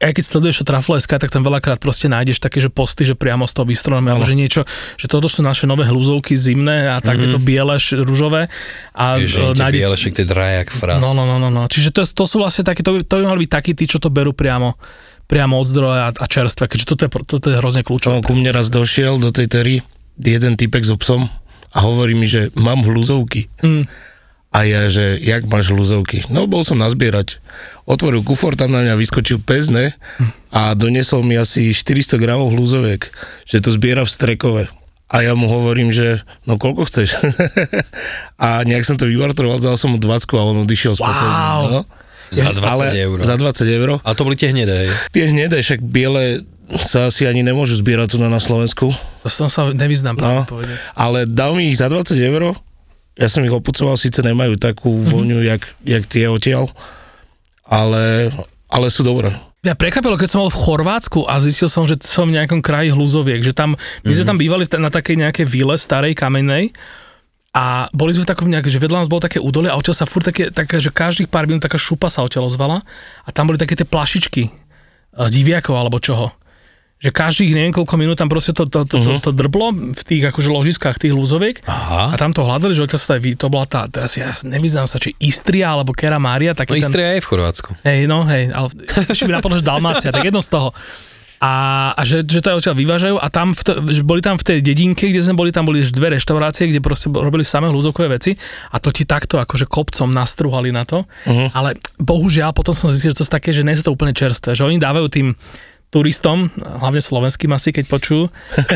aj 0.00 0.16
keď 0.16 0.24
sleduješ 0.24 0.64
to 0.64 0.68
Trafleska, 0.72 1.20
tak 1.20 1.28
tam 1.28 1.44
veľakrát 1.44 1.76
proste 1.76 2.08
nájdeš 2.08 2.40
také, 2.40 2.64
že 2.64 2.72
posty, 2.72 3.04
že 3.04 3.12
priamo 3.12 3.44
z 3.44 3.52
toho 3.52 3.68
bistronami, 3.68 4.08
alebo 4.08 4.24
že 4.24 4.32
niečo, 4.32 4.64
že 4.96 5.12
toto 5.12 5.28
sú 5.28 5.44
naše 5.44 5.68
nové 5.68 5.84
hlúzovky 5.84 6.32
zimné 6.32 6.88
a 6.88 7.04
takéto 7.04 7.36
mm-hmm. 7.36 7.48
biele, 7.52 7.76
rúžové. 8.00 8.48
A 8.96 9.20
Ježe, 9.20 9.52
nájde... 9.60 9.76
biele, 9.76 9.96
však 10.00 10.24
drajak 10.24 10.68
fras. 10.72 11.04
No, 11.04 11.12
no, 11.12 11.28
no, 11.28 11.36
no, 11.36 11.52
no. 11.52 11.68
Čiže 11.68 11.92
to, 11.92 12.00
to 12.00 12.24
sú 12.24 12.40
vlastne 12.40 12.64
také, 12.64 12.80
to, 12.80 12.96
to 13.04 13.14
by 13.20 13.24
mali 13.28 13.44
byť 13.44 13.52
takí 13.52 13.76
tí, 13.76 13.84
čo 13.84 14.00
to 14.00 14.08
berú 14.08 14.32
priamo 14.32 14.80
priamo 15.26 15.58
od 15.58 15.66
zdroja 15.66 16.02
a, 16.06 16.10
a 16.14 16.26
čerstvé, 16.30 16.70
keďže 16.70 16.86
toto 16.86 17.02
je, 17.02 17.10
toto 17.26 17.46
je 17.50 17.58
hrozne 17.58 17.82
kľúčové. 17.82 18.22
No, 18.22 18.24
ku 18.24 18.38
mne 18.38 18.54
raz 18.54 18.70
došiel 18.70 19.18
do 19.18 19.34
tej 19.34 19.50
tery 19.50 19.74
jeden 20.20 20.56
typek 20.56 20.84
s 20.84 20.92
obsom 20.92 21.28
a 21.72 21.78
hovorí 21.84 22.16
mi, 22.16 22.24
že 22.24 22.48
mám 22.56 22.80
hluzovky. 22.84 23.52
Mm. 23.60 23.84
A 24.56 24.64
ja, 24.64 24.88
že 24.88 25.20
jak 25.20 25.44
máš 25.52 25.68
hluzovky? 25.68 26.24
No, 26.32 26.48
bol 26.48 26.64
som 26.64 26.80
nazbierať. 26.80 27.44
Otvoril 27.84 28.24
kufor, 28.24 28.56
tam 28.56 28.72
na 28.72 28.80
mňa 28.80 28.96
vyskočil 28.96 29.44
pezne 29.44 29.92
a 30.48 30.72
donesol 30.72 31.20
mi 31.20 31.36
asi 31.36 31.76
400 31.76 32.16
gramov 32.16 32.56
hluzoviek, 32.56 33.04
že 33.44 33.60
to 33.60 33.68
zbiera 33.76 34.08
v 34.08 34.14
strekove. 34.16 34.64
A 35.06 35.16
ja 35.22 35.36
mu 35.36 35.46
hovorím, 35.46 35.92
že 35.92 36.24
no 36.48 36.56
koľko 36.56 36.88
chceš? 36.88 37.20
a 38.42 38.64
nejak 38.64 38.88
som 38.88 38.96
to 38.96 39.06
vyvartroval, 39.06 39.60
dal 39.60 39.76
som 39.76 39.92
mu 39.92 40.00
20 40.00 40.24
a 40.24 40.42
on 40.42 40.64
odišiel 40.64 40.96
spokojný. 40.96 41.36
Wow. 41.36 41.62
No. 41.68 41.80
Za 42.32 42.50
20 42.50 42.64
ale 42.64 42.84
eur. 42.96 43.18
Za 43.22 43.36
20 43.38 43.76
eur. 43.76 43.88
A 44.02 44.10
to 44.16 44.26
boli 44.26 44.34
tie 44.34 44.50
hnedé. 44.50 44.90
Tie 45.14 45.30
hnedé, 45.30 45.62
však 45.62 45.78
biele 45.84 46.42
sa 46.74 47.06
asi 47.06 47.30
ani 47.30 47.46
nemôžu 47.46 47.78
zbierať 47.78 48.14
tu 48.14 48.16
na 48.18 48.42
Slovensku. 48.42 48.90
To 49.22 49.28
som 49.30 49.46
sa 49.46 49.70
nevyznám, 49.70 50.18
no, 50.18 50.42
Ale 50.98 51.22
dal 51.22 51.54
mi 51.54 51.70
ich 51.70 51.78
za 51.78 51.86
20 51.86 52.18
eur, 52.18 52.58
ja 53.16 53.28
som 53.30 53.46
ich 53.46 53.54
opucoval, 53.54 53.94
síce 53.94 54.20
nemajú 54.20 54.58
takú 54.58 54.90
mm-hmm. 54.90 55.10
voňu, 55.14 55.38
jak, 55.46 55.62
jak 55.86 56.04
tie 56.10 56.26
odtiaľ, 56.26 56.66
ale, 57.64 58.34
ale 58.66 58.86
sú 58.90 59.06
dobré. 59.06 59.30
Ja 59.64 59.74
prekvapilo, 59.74 60.18
keď 60.18 60.28
som 60.30 60.42
bol 60.46 60.52
v 60.52 60.62
Chorvátsku 60.62 61.26
a 61.26 61.42
zistil 61.42 61.66
som, 61.66 61.90
že 61.90 61.98
som 62.06 62.30
v 62.30 62.38
nejakom 62.38 62.62
kraji 62.62 62.94
hluzoviek, 62.94 63.42
že 63.42 63.54
tam, 63.54 63.74
my 64.02 64.12
sme 64.14 64.26
mhm. 64.26 64.30
tam 64.30 64.38
bývali 64.38 64.64
na 64.78 64.90
takej 64.90 65.16
nejakej 65.22 65.46
vile 65.46 65.74
starej 65.78 66.14
kamenej 66.18 66.70
a 67.56 67.88
boli 67.90 68.12
sme 68.12 68.28
v 68.28 68.30
takom 68.30 68.52
nejaké, 68.52 68.68
že 68.68 68.82
vedľa 68.82 69.06
nás 69.06 69.10
bolo 69.10 69.24
také 69.24 69.40
údolie 69.40 69.72
a 69.72 69.78
odtiaľ 69.78 69.96
sa 69.96 70.06
furt 70.06 70.28
také, 70.28 70.52
také, 70.52 70.76
že 70.76 70.92
každých 70.92 71.32
pár 71.32 71.48
minút 71.48 71.64
taká 71.64 71.80
šupa 71.80 72.12
sa 72.12 72.20
odtiaľ 72.20 72.52
ozvala 72.52 72.84
a 73.24 73.28
tam 73.32 73.48
boli 73.48 73.56
také 73.56 73.72
tie 73.74 73.88
plašičky 73.88 74.42
eh, 74.44 75.28
diviakov 75.32 75.72
alebo 75.72 75.96
čoho 75.98 76.36
že 76.96 77.12
každých 77.12 77.52
neviem 77.52 77.76
koľko 77.76 77.94
minút 78.00 78.16
tam 78.16 78.32
proste 78.32 78.56
to, 78.56 78.64
to, 78.64 78.88
to, 78.88 78.96
uh-huh. 78.96 79.20
to, 79.20 79.28
to 79.28 79.30
drblo 79.36 79.68
v 79.72 80.02
tých 80.02 80.32
akože 80.32 80.48
ložiskách 80.48 80.96
tých 80.96 81.12
lúzoviek 81.12 81.60
Aha. 81.68 82.12
a 82.12 82.14
tam 82.16 82.32
to 82.32 82.40
hľadzali, 82.40 82.72
že 82.72 82.88
odtiaľ 82.88 83.00
sa 83.00 83.08
to, 83.20 83.36
to 83.36 83.46
bola 83.52 83.66
tá, 83.68 83.84
teraz 83.84 84.16
ja 84.16 84.32
nevyznám 84.40 84.88
sa, 84.88 84.96
či 84.96 85.12
Istria 85.20 85.76
alebo 85.76 85.92
Kera 85.92 86.16
Mária. 86.16 86.56
no 86.56 86.72
Istria 86.72 87.12
ten, 87.12 87.16
je 87.20 87.24
v 87.24 87.28
Chorvátsku. 87.28 87.70
Hej, 87.84 88.08
no 88.08 88.24
hej, 88.24 88.48
ale 88.48 88.72
ešte 89.12 89.28
by 89.28 89.36
napadlo, 89.36 89.60
že 89.60 89.64
Dalmácia, 89.68 90.08
tak 90.08 90.24
jedno 90.24 90.40
z 90.40 90.48
toho. 90.48 90.72
A, 91.36 91.92
a 91.92 92.00
že, 92.08 92.24
že 92.24 92.40
to 92.40 92.48
aj 92.48 92.64
odtiaľ 92.64 92.76
vyvážajú 92.80 93.16
a 93.20 93.28
tam 93.28 93.52
v 93.52 93.60
to, 93.60 93.72
že 93.92 94.00
boli 94.00 94.24
tam 94.24 94.40
v 94.40 94.56
tej 94.56 94.58
dedinke, 94.64 95.12
kde 95.12 95.20
sme 95.20 95.36
boli, 95.36 95.52
tam 95.52 95.68
boli 95.68 95.84
dve 95.84 96.16
reštaurácie, 96.16 96.72
kde 96.72 96.80
proste 96.80 97.12
robili 97.12 97.44
samé 97.44 97.68
hľúzokové 97.68 98.16
veci 98.16 98.32
a 98.72 98.80
to 98.80 98.88
ti 98.88 99.04
takto 99.04 99.36
akože 99.36 99.68
kopcom 99.68 100.08
nastruhali 100.08 100.72
na 100.72 100.88
to, 100.88 101.04
uh-huh. 101.04 101.52
ale 101.52 101.76
bohužiaľ 102.00 102.56
potom 102.56 102.72
som 102.72 102.88
zistil, 102.88 103.12
že 103.12 103.20
to 103.20 103.26
sú 103.28 103.32
také, 103.36 103.52
že 103.52 103.60
nie 103.60 103.76
sú 103.76 103.84
to 103.84 103.92
úplne 103.92 104.16
čerstvé, 104.16 104.56
že 104.56 104.64
oni 104.64 104.80
dávajú 104.80 105.06
tým 105.12 105.36
turistom, 105.96 106.52
hlavne 106.60 107.00
slovenským 107.00 107.48
asi, 107.56 107.72
keď 107.72 107.88
počujú, 107.88 108.28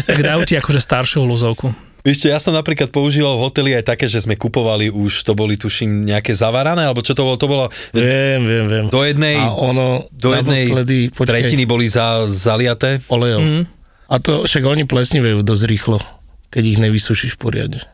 tak 0.09 0.25
dajú 0.25 0.49
ti 0.49 0.57
akože 0.57 0.81
staršiu 0.81 1.29
hľuzovku. 1.29 1.69
Víš 2.01 2.33
ja 2.33 2.41
som 2.41 2.57
napríklad 2.57 2.89
používal 2.89 3.37
v 3.37 3.45
hoteli 3.45 3.71
aj 3.77 3.93
také, 3.93 4.09
že 4.09 4.25
sme 4.25 4.33
kupovali 4.33 4.89
už, 4.89 5.21
to 5.21 5.37
boli 5.37 5.61
tuším 5.61 6.09
nejaké 6.09 6.33
zavarané, 6.33 6.89
alebo 6.89 7.05
čo 7.05 7.13
to 7.13 7.29
bolo, 7.29 7.37
to 7.37 7.45
bolo... 7.45 7.69
Viem, 7.93 8.41
viem, 8.49 8.67
viem. 8.73 8.85
Do 8.89 9.05
jednej, 9.05 9.37
a 9.37 9.53
ono, 9.53 10.09
do 10.09 10.33
jednej 10.33 10.73
počkej, 11.13 11.29
tretiny 11.29 11.69
boli 11.69 11.85
za, 11.93 12.25
zaliaté. 12.25 13.05
Olejom. 13.13 13.45
Mm. 13.45 13.63
A 14.09 14.17
to 14.17 14.49
však 14.49 14.65
oni 14.65 14.89
plesnivejú 14.89 15.45
dosť 15.45 15.65
rýchlo, 15.69 16.01
keď 16.49 16.63
ich 16.73 16.79
nevysušíš 16.81 17.37
poriadne. 17.37 17.85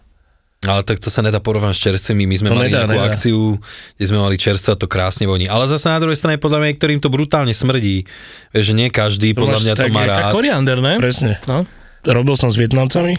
Ale 0.67 0.83
tak 0.83 0.99
to 0.99 1.09
sa 1.09 1.23
nedá 1.23 1.39
porovnať 1.39 1.75
s 1.75 1.83
čerstvými. 1.87 2.27
My 2.27 2.37
sme 2.37 2.49
no 2.51 2.59
mali 2.59 2.69
nedá, 2.69 2.85
nejakú 2.85 2.99
nedá. 2.99 3.09
akciu, 3.15 3.41
kde 3.97 4.05
sme 4.05 4.19
mali 4.19 4.37
čerstvo 4.37 4.75
a 4.75 4.77
to 4.77 4.91
krásne 4.91 5.31
voní. 5.31 5.47
Ale 5.47 5.71
zase 5.71 5.87
na 5.89 6.03
druhej 6.03 6.19
strane 6.19 6.37
podľa 6.43 6.59
mňa 6.63 6.69
niektorým 6.75 6.99
to 6.99 7.09
brutálne 7.09 7.55
smrdí. 7.55 8.05
Vieš, 8.51 8.65
že 8.71 8.75
nie 8.75 8.89
každý 8.91 9.33
to 9.33 9.47
podľa 9.47 9.61
mňa 9.63 9.75
to 9.79 9.87
má 9.95 10.03
rád. 10.05 10.35
koriander, 10.35 10.79
ne? 10.83 10.99
Presne. 10.99 11.39
No. 11.47 11.63
Robil 12.07 12.35
som 12.39 12.51
s 12.51 12.59
Vietnamcami 12.59 13.19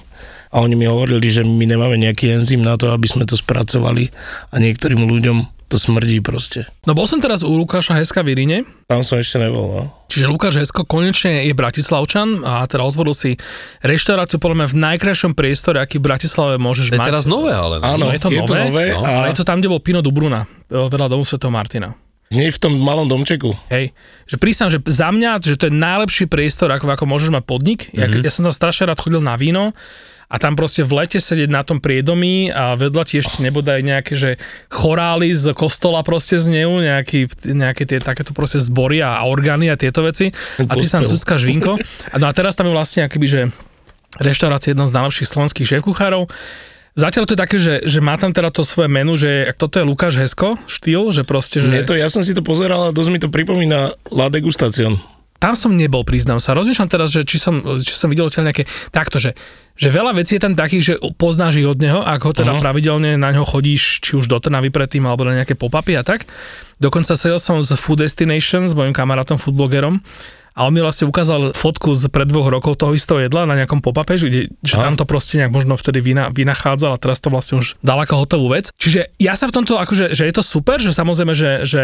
a 0.52 0.64
oni 0.64 0.76
mi 0.76 0.86
hovorili, 0.88 1.28
že 1.28 1.44
my 1.44 1.66
nemáme 1.68 2.00
nejaký 2.00 2.32
enzym 2.44 2.64
na 2.64 2.80
to, 2.80 2.92
aby 2.92 3.08
sme 3.08 3.28
to 3.28 3.36
spracovali 3.36 4.10
a 4.52 4.56
niektorým 4.58 5.04
ľuďom 5.04 5.58
to 5.68 5.76
smrdí 5.76 6.24
proste. 6.24 6.64
No 6.88 6.96
bol 6.96 7.04
som 7.04 7.20
teraz 7.20 7.44
u 7.44 7.52
Lukáša 7.52 8.00
Heska 8.00 8.24
v 8.24 8.40
Irine. 8.40 8.58
Tam 8.88 9.04
som 9.04 9.20
ešte 9.20 9.36
nebol, 9.36 9.68
no. 9.68 9.84
Čiže 10.08 10.32
Lukáš 10.32 10.56
Hesko 10.64 10.88
konečne 10.88 11.44
je 11.44 11.52
Bratislavčan 11.52 12.48
a 12.48 12.64
teda 12.64 12.88
otvoril 12.88 13.12
si 13.12 13.36
reštauráciu 13.84 14.40
podľa 14.40 14.64
mňa 14.64 14.68
v 14.72 14.78
najkrajšom 14.80 15.36
priestore, 15.36 15.84
aký 15.84 16.00
v 16.00 16.08
Bratislave 16.08 16.56
môžeš 16.56 16.96
je 16.96 16.96
mať. 16.96 17.04
Je 17.04 17.12
teraz 17.12 17.26
nové, 17.28 17.52
ale. 17.52 17.84
Áno, 17.84 18.08
je 18.16 18.20
to 18.24 18.32
je 18.32 18.40
nové, 18.40 18.48
to 18.48 18.56
nové 18.56 18.86
no. 18.96 19.04
a... 19.04 19.08
ale 19.20 19.26
je 19.36 19.44
to 19.44 19.46
tam, 19.46 19.60
kde 19.60 19.68
bol 19.68 19.84
Pino 19.84 20.00
Dubruna, 20.00 20.48
vedľa 20.72 21.12
domu 21.12 21.28
Sv. 21.28 21.36
Martina. 21.52 21.92
Nie 22.28 22.52
v 22.52 22.60
tom 22.60 22.76
malom 22.80 23.08
domčeku. 23.08 23.56
Hej, 23.72 23.96
že 24.28 24.36
prísam, 24.36 24.68
že 24.68 24.84
za 24.84 25.16
mňa, 25.16 25.40
že 25.40 25.56
to 25.56 25.72
je 25.72 25.74
najlepší 25.76 26.28
priestor, 26.28 26.68
ako, 26.76 26.92
ako 26.92 27.06
môžeš 27.08 27.32
mať 27.32 27.44
podnik. 27.44 27.88
Mm-hmm. 27.88 28.00
Ja, 28.00 28.08
mhm. 28.08 28.24
ja 28.24 28.32
som 28.32 28.48
tam 28.48 28.56
strašne 28.56 28.88
rád 28.88 29.00
chodil 29.04 29.20
na 29.20 29.36
víno 29.36 29.76
a 30.28 30.36
tam 30.36 30.60
proste 30.60 30.84
v 30.84 31.04
lete 31.04 31.24
sedieť 31.24 31.48
na 31.48 31.63
tom 31.63 31.80
priedomí 31.80 32.52
a 32.52 32.76
vedľa 32.76 33.04
ti 33.08 33.24
ešte 33.24 33.40
nebodaj 33.40 33.80
nejaké, 33.80 34.13
že 34.20 34.36
chorály 34.68 35.32
z 35.32 35.56
kostola 35.56 36.04
proste 36.04 36.36
znejú, 36.36 36.84
nejaký, 36.84 37.32
nejaké 37.48 37.88
tie 37.88 38.04
takéto 38.04 38.36
proste 38.36 38.60
zbory 38.60 39.00
a 39.00 39.24
orgány 39.24 39.72
a 39.72 39.80
tieto 39.80 40.04
veci 40.04 40.36
a 40.60 40.74
ty 40.76 40.84
sa 40.84 41.00
cuckáš 41.00 41.48
vínko. 41.48 41.80
A, 42.12 42.16
no 42.20 42.28
a 42.28 42.32
teraz 42.36 42.60
tam 42.60 42.68
je 42.68 42.76
vlastne 42.76 43.08
akýby, 43.08 43.28
že 43.28 43.42
reštaurácia 44.20 44.76
jedna 44.76 44.84
z 44.84 44.96
najlepších 45.00 45.32
slovenských 45.32 45.68
šéf-kuchárov. 45.68 46.28
Zatiaľ 46.98 47.24
to 47.30 47.34
je 47.38 47.44
také, 47.46 47.58
že, 47.62 47.74
že 47.86 48.02
má 48.02 48.18
tam 48.18 48.34
teda 48.34 48.50
to 48.50 48.66
svoje 48.66 48.90
menu, 48.90 49.13
že 49.16 49.54
toto 49.54 49.78
je 49.78 49.86
Lukáš 49.86 50.18
Hesko 50.18 50.58
štýl, 50.66 51.13
že 51.13 51.22
proste, 51.22 51.62
že... 51.62 51.70
Nie 51.70 51.86
to, 51.86 51.94
ja 51.94 52.10
som 52.10 52.26
si 52.26 52.34
to 52.34 52.42
pozeral 52.42 52.90
a 52.90 52.96
dosť 52.96 53.10
mi 53.13 53.20
to 53.22 53.30
pripomína 53.30 53.94
La 54.10 54.28
Degustation. 54.34 54.98
Tam 55.38 55.54
som 55.54 55.78
nebol, 55.78 56.02
priznám 56.02 56.41
sa. 56.41 56.58
Rozmýšľam 56.58 56.89
teraz, 56.89 57.13
že 57.13 57.21
či 57.21 57.38
som, 57.38 57.62
či 57.78 57.93
som 57.93 58.10
videl 58.10 58.26
nejaké... 58.30 58.65
Takto, 58.89 59.21
že, 59.21 59.38
že 59.78 59.93
veľa 59.93 60.17
vecí 60.17 60.38
je 60.38 60.43
tam 60.43 60.58
takých, 60.58 60.84
že 60.84 60.93
poznáš 61.13 61.62
ich 61.62 61.69
od 61.69 61.78
neho, 61.78 62.02
ak 62.02 62.26
ho 62.26 62.34
teda 62.34 62.58
uh-huh. 62.58 62.63
pravidelne 62.63 63.21
na 63.21 63.30
ňo 63.30 63.45
chodíš, 63.45 64.02
či 64.02 64.17
už 64.17 64.26
do 64.26 64.41
Trnavy 64.41 64.73
predtým, 64.73 65.06
alebo 65.06 65.30
na 65.30 65.38
nejaké 65.38 65.54
pop-upy 65.54 65.93
a 65.93 66.02
tak. 66.02 66.26
Dokonca 66.82 67.13
sedel 67.13 67.38
som 67.38 67.62
z 67.62 67.78
Food 67.78 68.02
Destination 68.02 68.65
s 68.65 68.73
mojim 68.73 68.97
kamarátom, 68.97 69.38
foodblogerom 69.38 70.02
a 70.58 70.65
on 70.65 70.73
mi 70.73 70.82
vlastne 70.82 71.06
ukázal 71.06 71.54
fotku 71.54 71.93
z 71.93 72.10
pred 72.10 72.26
dvoch 72.26 72.50
rokov 72.50 72.82
toho 72.82 72.97
istého 72.97 73.21
jedla 73.21 73.45
na 73.45 73.54
nejakom 73.62 73.78
pop-upe, 73.78 74.17
že, 74.17 74.50
že 74.50 74.73
tam 74.73 74.97
to 74.97 75.06
proste 75.06 75.38
nejak 75.38 75.54
možno 75.54 75.78
vtedy 75.78 76.02
vyna, 76.02 76.34
vynachádzal 76.34 76.97
a 76.97 77.02
teraz 77.02 77.21
to 77.21 77.30
vlastne 77.30 77.62
už 77.62 77.78
dal 77.86 78.02
ako 78.02 78.26
hotovú 78.26 78.58
vec. 78.58 78.73
Čiže 78.73 79.13
ja 79.21 79.38
sa 79.38 79.45
v 79.45 79.54
tomto 79.54 79.78
akože, 79.78 80.17
že 80.17 80.26
je 80.26 80.34
to 80.34 80.41
super, 80.41 80.82
že 80.82 80.97
samozrejme, 80.97 81.38
že, 81.38 81.62
že 81.62 81.82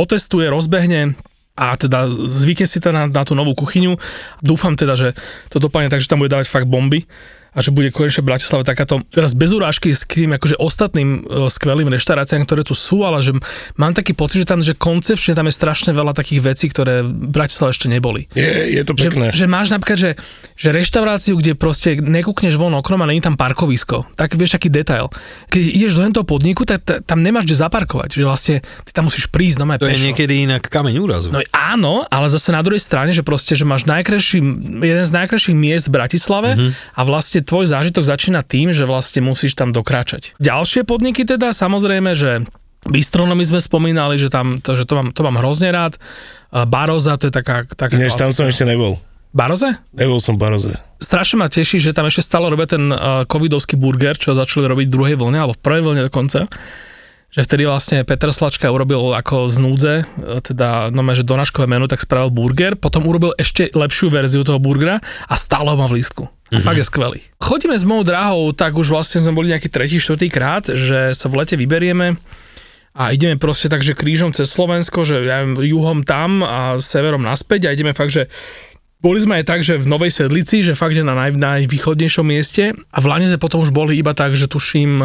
otestuje, 0.00 0.48
rozbehne 0.48 1.12
a 1.56 1.72
teda 1.74 2.06
zvykne 2.12 2.68
si 2.68 2.78
teda 2.78 2.92
na, 2.92 3.04
na 3.08 3.22
tú 3.24 3.32
novú 3.32 3.56
kuchyňu. 3.56 3.96
Dúfam 4.44 4.76
teda, 4.76 4.92
že 4.92 5.16
to 5.48 5.56
dopadne 5.56 5.88
tak, 5.88 6.04
že 6.04 6.08
tam 6.12 6.20
bude 6.20 6.30
dávať 6.30 6.52
fakt 6.52 6.68
bomby 6.68 7.08
a 7.56 7.64
že 7.64 7.72
bude 7.72 7.88
konečne 7.88 8.20
v 8.20 8.36
Bratislave 8.36 8.68
takáto, 8.68 9.00
teraz 9.08 9.32
bez 9.32 9.56
urážky 9.56 9.96
s 9.96 10.04
tým 10.04 10.36
akože 10.36 10.60
ostatným 10.60 11.24
uh, 11.24 11.48
skvelým 11.48 11.88
reštauráciám, 11.88 12.44
ktoré 12.44 12.60
tu 12.60 12.76
sú, 12.76 13.00
ale 13.08 13.24
že 13.24 13.32
mám 13.80 13.96
taký 13.96 14.12
pocit, 14.12 14.44
že 14.44 14.48
tam, 14.52 14.60
že 14.60 14.76
koncepčne 14.76 15.32
tam 15.32 15.48
je 15.48 15.56
strašne 15.56 15.96
veľa 15.96 16.12
takých 16.12 16.44
vecí, 16.44 16.68
ktoré 16.68 17.00
v 17.00 17.32
Bratislave 17.32 17.72
ešte 17.72 17.88
neboli. 17.88 18.28
Je, 18.36 18.76
je 18.76 18.82
to 18.84 18.92
pekné. 18.92 19.32
Že, 19.32 19.40
že 19.40 19.46
máš 19.48 19.72
napríklad, 19.72 19.96
že, 19.96 20.10
že 20.52 20.68
reštauráciu, 20.68 21.40
kde 21.40 21.56
proste 21.56 21.96
nekúkneš 21.96 22.60
von 22.60 22.76
oknom 22.76 23.00
a 23.00 23.08
není 23.08 23.24
tam 23.24 23.40
parkovisko. 23.40 24.04
Tak 24.20 24.36
vieš, 24.36 24.60
aký 24.60 24.68
detail. 24.68 25.08
Keď 25.48 25.62
ideš 25.64 25.96
do 25.96 26.20
toho 26.20 26.28
podniku, 26.28 26.68
tak 26.68 26.84
t- 26.84 27.00
tam 27.00 27.24
nemáš 27.24 27.48
kde 27.48 27.56
zaparkovať. 27.56 28.20
Že 28.20 28.24
vlastne 28.28 28.56
ty 28.84 28.90
tam 28.92 29.08
musíš 29.08 29.32
prísť, 29.32 29.64
no 29.64 29.72
To 29.80 29.88
pešo. 29.88 29.96
je 29.96 30.04
niekedy 30.12 30.44
inak 30.44 30.68
kameň 30.68 30.94
úrazu. 31.00 31.28
No 31.32 31.40
áno, 31.56 32.04
ale 32.12 32.28
zase 32.28 32.52
na 32.52 32.60
druhej 32.60 32.82
strane, 32.84 33.16
že 33.16 33.24
proste, 33.24 33.56
že 33.56 33.64
máš 33.64 33.88
najkrajší, 33.88 34.38
jeden 34.84 35.04
z 35.08 35.12
najkrajších 35.16 35.56
miest 35.56 35.88
v 35.88 35.92
Bratislave 35.96 36.50
mm-hmm. 36.52 36.70
a 36.98 37.00
vlastne 37.06 37.45
tvoj 37.46 37.70
zážitok 37.70 38.02
začína 38.02 38.42
tým, 38.42 38.74
že 38.74 38.82
vlastne 38.82 39.22
musíš 39.22 39.54
tam 39.54 39.70
dokráčať. 39.70 40.34
Ďalšie 40.42 40.82
podniky 40.82 41.22
teda, 41.22 41.54
samozrejme, 41.54 42.12
že 42.18 42.44
Bistronomy 42.86 43.46
sme 43.46 43.62
spomínali, 43.62 44.18
že, 44.18 44.26
tam, 44.30 44.58
to, 44.58 44.74
že 44.74 44.86
to, 44.86 44.94
mám, 44.98 45.08
to 45.14 45.22
mám 45.22 45.38
hrozne 45.38 45.70
rád. 45.70 45.98
Baroza, 46.50 47.14
to 47.18 47.30
je 47.30 47.34
taká... 47.34 47.66
taká 47.66 47.94
Než 47.94 48.18
tam 48.18 48.34
som 48.34 48.46
ešte 48.46 48.66
nebol. 48.66 48.98
Baroze? 49.34 49.68
Nebol 49.92 50.16
som 50.22 50.40
Baroze. 50.40 50.72
Strašne 50.96 51.44
ma 51.44 51.50
teší, 51.50 51.76
že 51.76 51.92
tam 51.92 52.08
ešte 52.08 52.24
stále 52.24 52.48
robia 52.48 52.64
ten 52.64 52.88
uh, 52.88 53.28
covidovský 53.28 53.76
burger, 53.76 54.16
čo 54.16 54.32
začali 54.32 54.64
robiť 54.64 54.86
v 54.88 54.94
druhej 54.96 55.16
vlne, 55.20 55.36
alebo 55.36 55.52
v 55.52 55.60
prvej 55.60 55.82
vlne 55.84 56.02
dokonca 56.08 56.48
že 57.36 57.44
vtedy 57.44 57.68
vlastne 57.68 58.00
Peter 58.08 58.32
Slačka 58.32 58.72
urobil 58.72 59.12
ako 59.12 59.52
z 59.52 59.56
núdze, 59.60 59.94
teda 60.40 60.88
no 60.88 61.04
že 61.12 61.20
donáškové 61.20 61.68
menu, 61.68 61.84
tak 61.84 62.00
spravil 62.00 62.32
burger, 62.32 62.80
potom 62.80 63.04
urobil 63.04 63.36
ešte 63.36 63.68
lepšiu 63.76 64.08
verziu 64.08 64.40
toho 64.40 64.56
burgera 64.56 65.04
a 65.28 65.34
stále 65.36 65.68
ho 65.68 65.76
má 65.76 65.84
v 65.84 66.00
lístku. 66.00 66.24
Mm-hmm. 66.24 66.64
Fakt 66.64 66.80
je 66.80 66.86
skvelý. 66.88 67.20
Chodíme 67.36 67.76
s 67.76 67.84
mojou 67.84 68.08
drahou, 68.08 68.56
tak 68.56 68.72
už 68.72 68.88
vlastne 68.88 69.20
sme 69.20 69.36
boli 69.36 69.52
nejaký 69.52 69.68
tretí, 69.68 70.00
štvrtý 70.00 70.32
krát, 70.32 70.64
že 70.72 71.12
sa 71.12 71.28
v 71.28 71.44
lete 71.44 71.60
vyberieme 71.60 72.16
a 72.96 73.12
ideme 73.12 73.36
proste 73.36 73.68
tak, 73.68 73.84
že 73.84 73.92
krížom 73.92 74.32
cez 74.32 74.48
Slovensko, 74.48 75.04
že 75.04 75.20
ja 75.20 75.44
juhom 75.44 76.08
tam 76.08 76.40
a 76.40 76.80
severom 76.80 77.20
naspäť 77.20 77.68
a 77.68 77.74
ideme 77.76 77.92
fakt, 77.92 78.16
že 78.16 78.32
boli 78.96 79.20
sme 79.20 79.38
aj 79.38 79.44
tak, 79.44 79.60
že 79.60 79.76
v 79.76 79.86
Novej 79.92 80.08
Sedlici, 80.08 80.64
že 80.64 80.72
fakt, 80.72 80.96
že 80.96 81.04
na 81.04 81.12
naj, 81.12 81.36
najvýchodnejšom 81.36 82.26
mieste 82.26 82.72
a 82.72 82.98
v 82.98 83.06
Lane 83.06 83.28
sme 83.28 83.36
potom 83.36 83.60
už 83.60 83.70
boli 83.70 83.92
iba 84.00 84.16
tak, 84.16 84.32
že 84.32 84.48
tuším 84.48 85.04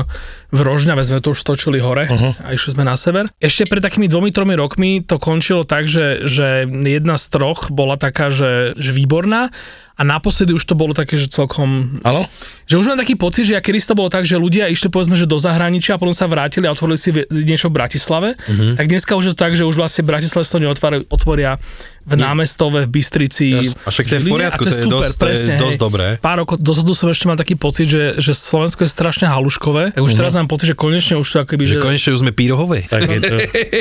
v 0.51 0.59
Rožňave 0.59 1.03
sme 1.03 1.19
to 1.19 1.35
už 1.35 1.43
stočili 1.43 1.83
hore 1.83 2.07
uh-huh. 2.07 2.33
a 2.47 2.55
išli 2.55 2.79
sme 2.79 2.87
na 2.87 2.95
sever. 2.95 3.27
Ešte 3.43 3.67
pred 3.67 3.83
takými 3.83 4.07
dvomi, 4.07 4.31
tromi 4.31 4.55
rokmi 4.55 5.03
to 5.03 5.19
končilo 5.19 5.67
tak, 5.67 5.91
že, 5.91 6.23
že 6.23 6.65
jedna 6.71 7.19
z 7.19 7.25
troch 7.35 7.67
bola 7.67 7.99
taká, 7.99 8.31
že, 8.31 8.73
že 8.79 8.95
výborná 8.95 9.51
a 9.95 10.01
naposledy 10.07 10.55
už 10.55 10.63
to 10.63 10.73
bolo 10.73 10.95
také, 10.95 11.19
že 11.19 11.27
celkom... 11.27 11.99
Áno? 12.01 12.25
Že 12.65 12.75
už 12.79 12.85
mám 12.93 12.99
taký 12.99 13.19
pocit, 13.19 13.43
že 13.51 13.59
aký 13.59 13.75
to 13.81 13.95
bolo 13.97 14.07
tak, 14.07 14.23
že 14.23 14.39
ľudia 14.39 14.71
išli 14.71 14.87
povedzme, 14.87 15.19
že 15.19 15.27
do 15.27 15.35
zahraničia 15.35 15.95
a 15.95 15.99
potom 15.99 16.15
sa 16.15 16.27
vrátili 16.27 16.67
a 16.67 16.71
otvorili 16.71 16.99
si 16.99 17.11
niečo 17.31 17.67
v 17.67 17.83
Bratislave, 17.83 18.29
uh-huh. 18.39 18.79
tak 18.79 18.87
dneska 18.87 19.11
už 19.15 19.23
je 19.27 19.31
to 19.35 19.39
tak, 19.39 19.53
že 19.59 19.67
už 19.67 19.75
vlastne 19.75 20.07
Bratislave 20.07 20.47
to 20.47 20.59
neotvoria 20.59 21.59
v 22.01 22.17
námestove, 22.17 22.89
v 22.89 22.89
Bystrici. 22.89 23.61
Yes. 23.61 23.77
A 23.85 23.93
však 23.93 24.05
to 24.09 24.13
je 24.17 24.21
v 24.25 24.33
poriadku, 24.33 24.65
to 24.65 24.73
je, 24.73 24.73
to 24.73 24.79
je 24.79 24.85
super, 24.89 25.05
dosť, 25.05 25.17
presne, 25.21 25.53
to 25.53 25.53
je 25.53 25.61
dosť 25.69 25.79
dobré. 25.79 26.07
Pár 26.17 26.41
rokov 26.41 26.57
dozadu 26.57 26.97
som 26.97 27.13
ešte 27.13 27.29
mal 27.29 27.37
taký 27.37 27.53
pocit, 27.53 27.85
že, 27.85 28.17
že 28.17 28.33
Slovensko 28.33 28.81
je 28.87 28.89
strašne 28.89 29.29
haluškové, 29.29 29.93
tak 29.93 30.01
už 30.01 30.09
uh-huh. 30.09 30.17
teraz 30.17 30.33
mám 30.33 30.49
pocit, 30.49 30.73
že 30.73 30.75
konečne 30.75 31.21
už 31.21 31.27
to 31.29 31.37
akoby, 31.45 31.63
že... 31.69 31.77
že 31.77 31.85
konečne 31.85 32.09
už 32.17 32.19
sme 32.25 32.33
pírohové. 32.33 32.89
Tak 32.89 33.05
je 33.05 33.21
to... 33.21 33.35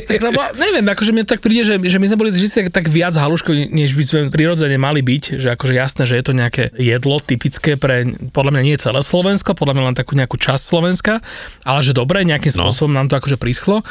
tak, 0.05 0.21
lebo, 0.21 0.41
neviem, 0.61 0.85
akože 0.85 1.11
mne 1.17 1.25
tak 1.25 1.41
príde, 1.41 1.65
že, 1.65 1.81
že 1.81 1.97
my 1.97 2.07
sme 2.13 2.19
boli 2.21 2.31
vždy 2.35 2.47
tak, 2.53 2.67
tak 2.69 2.85
viac 2.93 3.17
haluškoví, 3.17 3.73
než 3.73 3.97
by 3.97 4.05
sme 4.05 4.19
prirodzene 4.29 4.77
mali 4.77 5.01
byť, 5.01 5.41
že 5.41 5.49
akože 5.57 5.73
jasné, 5.73 6.00
že 6.05 6.21
je 6.21 6.25
to 6.25 6.33
nejaké 6.37 6.71
jedlo 6.77 7.19
typické 7.19 7.75
pre, 7.81 8.05
podľa 8.31 8.53
mňa 8.57 8.63
nie 8.63 8.77
celé 8.77 9.01
Slovensko, 9.01 9.57
podľa 9.57 9.75
mňa 9.77 9.87
len 9.93 9.97
takú 9.97 10.13
nejakú 10.15 10.37
časť 10.37 10.63
Slovenska, 10.63 11.25
ale 11.65 11.81
že 11.81 11.97
dobre, 11.97 12.23
nejakým 12.23 12.53
no. 12.57 12.69
spôsobom 12.69 12.93
nám 12.95 13.09
to 13.09 13.19
akože 13.19 13.41
prischlo. 13.41 13.83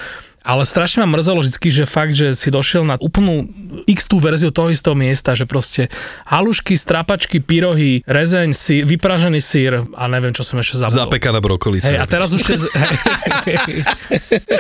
Ale 0.49 0.65
strašne 0.65 1.05
ma 1.05 1.13
mrzelo 1.13 1.45
vždy, 1.45 1.69
že 1.69 1.85
fakt, 1.85 2.17
že 2.17 2.33
si 2.33 2.49
došiel 2.49 2.81
na 2.81 2.97
úplnú 2.97 3.45
x 3.85 4.09
tú 4.09 4.17
verziu 4.17 4.49
toho 4.49 4.73
istého 4.73 4.97
miesta, 4.97 5.37
že 5.37 5.45
proste 5.45 5.93
halušky, 6.25 6.73
strapačky, 6.73 7.37
pyrohy, 7.37 8.01
rezeň, 8.09 8.57
sír, 8.57 8.81
vypražený 8.89 9.37
sír 9.37 9.85
a 9.93 10.03
neviem, 10.09 10.33
čo 10.33 10.41
som 10.41 10.57
ešte 10.57 10.81
zabudol. 10.81 11.05
Zapekaná 11.05 11.37
brokolica. 11.37 11.93
Hej, 11.93 12.01
a 12.01 12.05
teraz 12.09 12.33
už 12.33 12.41
to 12.41 12.57
je... 12.57 12.59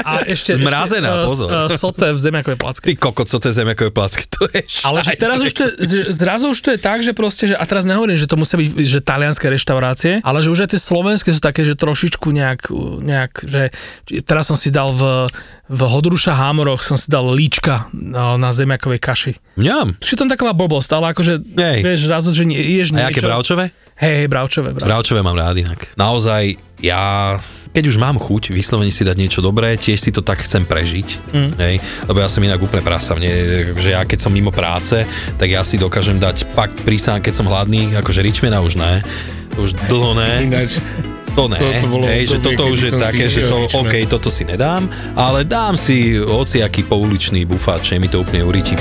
a 0.09 0.29
ešte... 0.29 0.61
Zmrazená, 0.61 1.09
ešte, 1.09 1.25
pozor. 1.25 1.47
Uh, 1.49 1.65
soté 1.73 2.13
v 2.13 2.19
zemiakové 2.21 2.55
placky. 2.61 2.93
Ty 2.93 2.95
kokot, 3.09 3.25
soté 3.25 3.49
v 3.49 3.55
zemiakové 3.57 3.89
placky, 3.89 4.29
to 4.29 4.45
je 4.45 4.61
Ale 4.85 5.01
že 5.01 5.17
teraz 5.17 5.41
už 5.41 5.53
to 5.57 5.61
je, 5.65 6.05
zrazu 6.13 6.53
už 6.53 6.59
to 6.61 6.69
je 6.77 6.77
tak, 6.77 7.01
že 7.01 7.17
proste, 7.17 7.49
že, 7.49 7.57
a 7.57 7.65
teraz 7.65 7.89
nehovorím, 7.89 8.13
že 8.13 8.29
to 8.29 8.37
musia 8.37 8.61
byť 8.61 8.69
že 8.85 9.01
talianské 9.01 9.49
reštaurácie, 9.49 10.21
ale 10.21 10.45
že 10.45 10.53
už 10.53 10.69
aj 10.69 10.77
tie 10.77 10.81
slovenské 10.81 11.33
sú 11.33 11.41
také, 11.41 11.65
že 11.65 11.73
trošičku 11.73 12.29
nejak, 12.29 12.69
nejak 13.01 13.41
že 13.41 13.73
teraz 14.21 14.53
som 14.53 14.53
si 14.53 14.69
dal 14.69 14.93
v 14.93 15.25
v 15.69 15.78
Hodruša 15.87 16.35
Hámoroch 16.35 16.83
som 16.83 16.99
si 16.99 17.07
dal 17.07 17.29
líčka 17.31 17.87
na, 17.93 18.35
na 18.35 18.49
zemiakovej 18.51 18.99
kaši. 18.99 19.33
Mňam. 19.55 19.95
Či 20.01 20.19
tam 20.19 20.27
taková 20.27 20.51
blbosť, 20.51 20.89
ale 20.97 21.15
akože, 21.15 21.33
Hej. 21.55 21.79
vieš, 21.85 21.99
zrazu, 22.09 22.33
že 22.35 22.43
nie, 22.43 22.59
ješ 22.59 22.91
niečo. 22.91 23.05
A 23.05 23.13
aké 23.13 23.21
bravčové? 23.21 23.65
Hej, 23.99 24.31
bravčové, 24.31 24.69
bravčové. 24.75 24.89
Bravčové 24.89 25.21
mám 25.23 25.37
rád 25.37 25.55
inak. 25.59 25.79
Naozaj, 25.99 26.55
ja 26.83 27.35
keď 27.69 27.85
už 27.85 28.01
mám 28.01 28.17
chuť 28.17 28.49
vyslovene 28.49 28.89
si 28.89 29.05
dať 29.05 29.17
niečo 29.17 29.45
dobré, 29.45 29.77
tiež 29.77 30.01
si 30.01 30.09
to 30.09 30.25
tak 30.25 30.41
chcem 30.41 30.65
prežiť, 30.65 31.07
mm. 31.29 31.51
hej, 31.61 31.75
lebo 32.09 32.17
ja 32.17 32.25
som 32.25 32.41
inak 32.41 32.57
úplne 32.57 32.81
prasa, 32.81 33.13
mne, 33.13 33.29
že 33.77 33.93
ja 33.93 34.01
keď 34.01 34.25
som 34.25 34.33
mimo 34.33 34.49
práce, 34.49 35.05
tak 35.37 35.47
ja 35.53 35.61
si 35.61 35.77
dokážem 35.77 36.17
dať 36.17 36.49
fakt 36.49 36.81
prísám, 36.81 37.21
keď 37.21 37.33
som 37.37 37.45
hladný, 37.45 37.93
akože 37.93 38.25
ričmena 38.25 38.57
už 38.65 38.73
ne, 38.81 39.05
už 39.61 39.77
dlho 39.85 40.17
ne. 40.17 40.49
Ináč, 40.49 40.81
to 41.33 41.43
ne, 41.47 41.57
to, 41.57 41.67
to 41.69 41.87
bolo 41.87 42.05
hej, 42.05 42.23
že 42.27 42.37
toto 42.43 42.63
už 42.69 42.79
je 42.79 42.91
také, 42.97 43.25
že 43.29 43.41
to, 43.47 43.67
OK, 43.71 43.93
toto 44.09 44.29
si 44.29 44.43
nedám, 44.45 44.89
ale 45.15 45.45
dám 45.45 45.77
si 45.79 46.17
hociaký 46.17 46.83
pouličný 46.85 47.45
bufáč, 47.47 47.95
mi 47.97 48.11
to 48.11 48.21
úplne 48.21 48.43
uríti. 48.43 48.75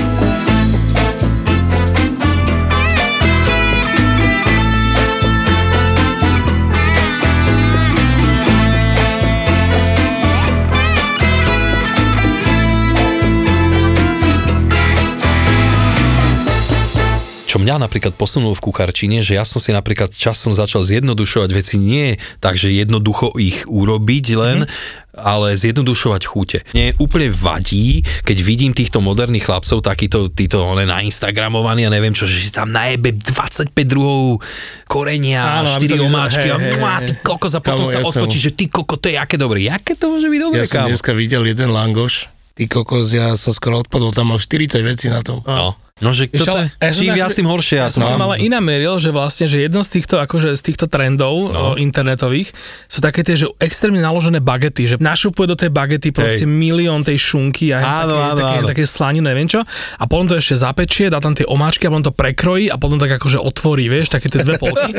Mňa 17.69 17.85
napríklad 17.85 18.17
posunulo 18.17 18.57
v 18.57 18.65
kuchárčine, 18.65 19.21
že 19.21 19.37
ja 19.37 19.45
som 19.45 19.61
si 19.61 19.77
napríklad 19.77 20.09
časom 20.17 20.57
začal 20.57 20.81
zjednodušovať 20.89 21.51
veci 21.53 21.77
nie 21.77 22.17
tak, 22.41 22.57
že 22.57 22.73
jednoducho 22.73 23.37
ich 23.37 23.69
urobiť 23.69 24.27
len, 24.41 24.59
mm-hmm. 24.65 25.21
ale 25.21 25.53
zjednodušovať 25.53 26.23
chute. 26.25 26.65
Mne 26.73 26.97
úplne 26.97 27.29
vadí, 27.29 28.01
keď 28.25 28.39
vidím 28.41 28.73
týchto 28.73 29.05
moderných 29.05 29.45
chlapcov, 29.45 29.85
takýto 29.85 30.33
títo 30.33 30.65
one 30.65 30.89
nainstagramovaní 30.89 31.85
a 31.85 31.93
neviem 31.93 32.17
čo, 32.17 32.25
že 32.25 32.49
si 32.49 32.49
tam 32.49 32.73
najebe 32.73 33.13
25 33.21 33.77
druhov 33.85 34.41
korenia, 34.89 35.61
Áno, 35.61 35.77
4 35.77 36.09
omáčky 36.09 36.49
a 36.49 36.57
ty 37.05 37.21
kokos 37.21 37.53
a 37.53 37.61
potom 37.61 37.85
sa 37.85 38.01
ja 38.01 38.09
odfotí, 38.09 38.41
som... 38.41 38.49
že 38.49 38.51
ty 38.57 38.73
koko, 38.73 38.97
to 38.97 39.13
je 39.13 39.21
aké 39.21 39.37
dobré. 39.37 39.69
Jaké 39.69 39.93
to 39.93 40.09
môže 40.09 40.25
byť 40.25 40.41
dobré, 40.41 40.65
Ja 40.65 40.65
som 40.65 40.89
dneska 40.89 41.13
videl 41.13 41.45
jeden 41.45 41.69
langoš, 41.69 42.33
ty 42.59 42.67
kokos, 42.67 43.15
ja 43.15 43.39
som 43.39 43.55
skoro 43.55 43.87
odpadol, 43.87 44.11
tam 44.11 44.35
mal 44.35 44.43
40 44.43 44.83
vecí 44.83 45.07
na 45.07 45.23
tom. 45.23 45.47
No. 45.47 45.79
No, 45.99 46.15
že 46.15 46.31
toto 46.31 46.63
je, 46.63 46.71
ja 46.79 46.91
čím 46.95 47.11
viac, 47.11 47.35
tým 47.35 47.51
horšie. 47.51 47.83
Ja 47.83 47.91
som 47.91 48.07
no. 48.07 48.15
ale 48.31 48.39
iná 48.39 48.63
meril, 48.63 49.03
že 49.03 49.11
vlastne, 49.11 49.51
že 49.51 49.67
jedno 49.67 49.83
z 49.83 49.99
týchto, 49.99 50.23
akože 50.23 50.55
z 50.55 50.63
týchto 50.63 50.87
trendov 50.87 51.51
no. 51.51 51.75
o, 51.75 51.79
internetových 51.79 52.55
sú 52.87 53.03
také 53.03 53.27
tie, 53.27 53.35
že 53.35 53.51
extrémne 53.59 53.99
naložené 53.99 54.39
bagety, 54.39 54.95
že 54.95 54.97
našupuje 55.03 55.51
do 55.51 55.59
tej 55.59 55.75
bagety 55.75 56.15
proste 56.15 56.47
Hej. 56.47 56.55
milión 56.55 57.03
tej 57.03 57.19
šunky 57.19 57.75
a 57.75 57.83
áno, 57.83 58.15
také, 58.15 58.23
áno, 58.31 58.39
také, 58.39 58.59
áno. 58.63 58.69
také 58.71 58.83
slaniny, 58.87 59.27
neviem 59.27 59.51
čo. 59.51 59.67
A 59.99 60.05
potom 60.07 60.31
to 60.31 60.39
ešte 60.39 60.55
zapečie, 60.55 61.11
dá 61.11 61.19
tam 61.19 61.35
tie 61.35 61.47
omáčky 61.51 61.87
a 61.87 61.91
potom 61.91 62.07
to 62.07 62.15
prekrojí 62.15 62.71
a 62.71 62.79
potom 62.79 63.03
tak 63.03 63.19
akože 63.19 63.43
otvorí, 63.43 63.91
vieš, 63.91 64.15
také 64.15 64.31
tie 64.31 64.47
dve 64.47 64.55
polky. 64.55 64.95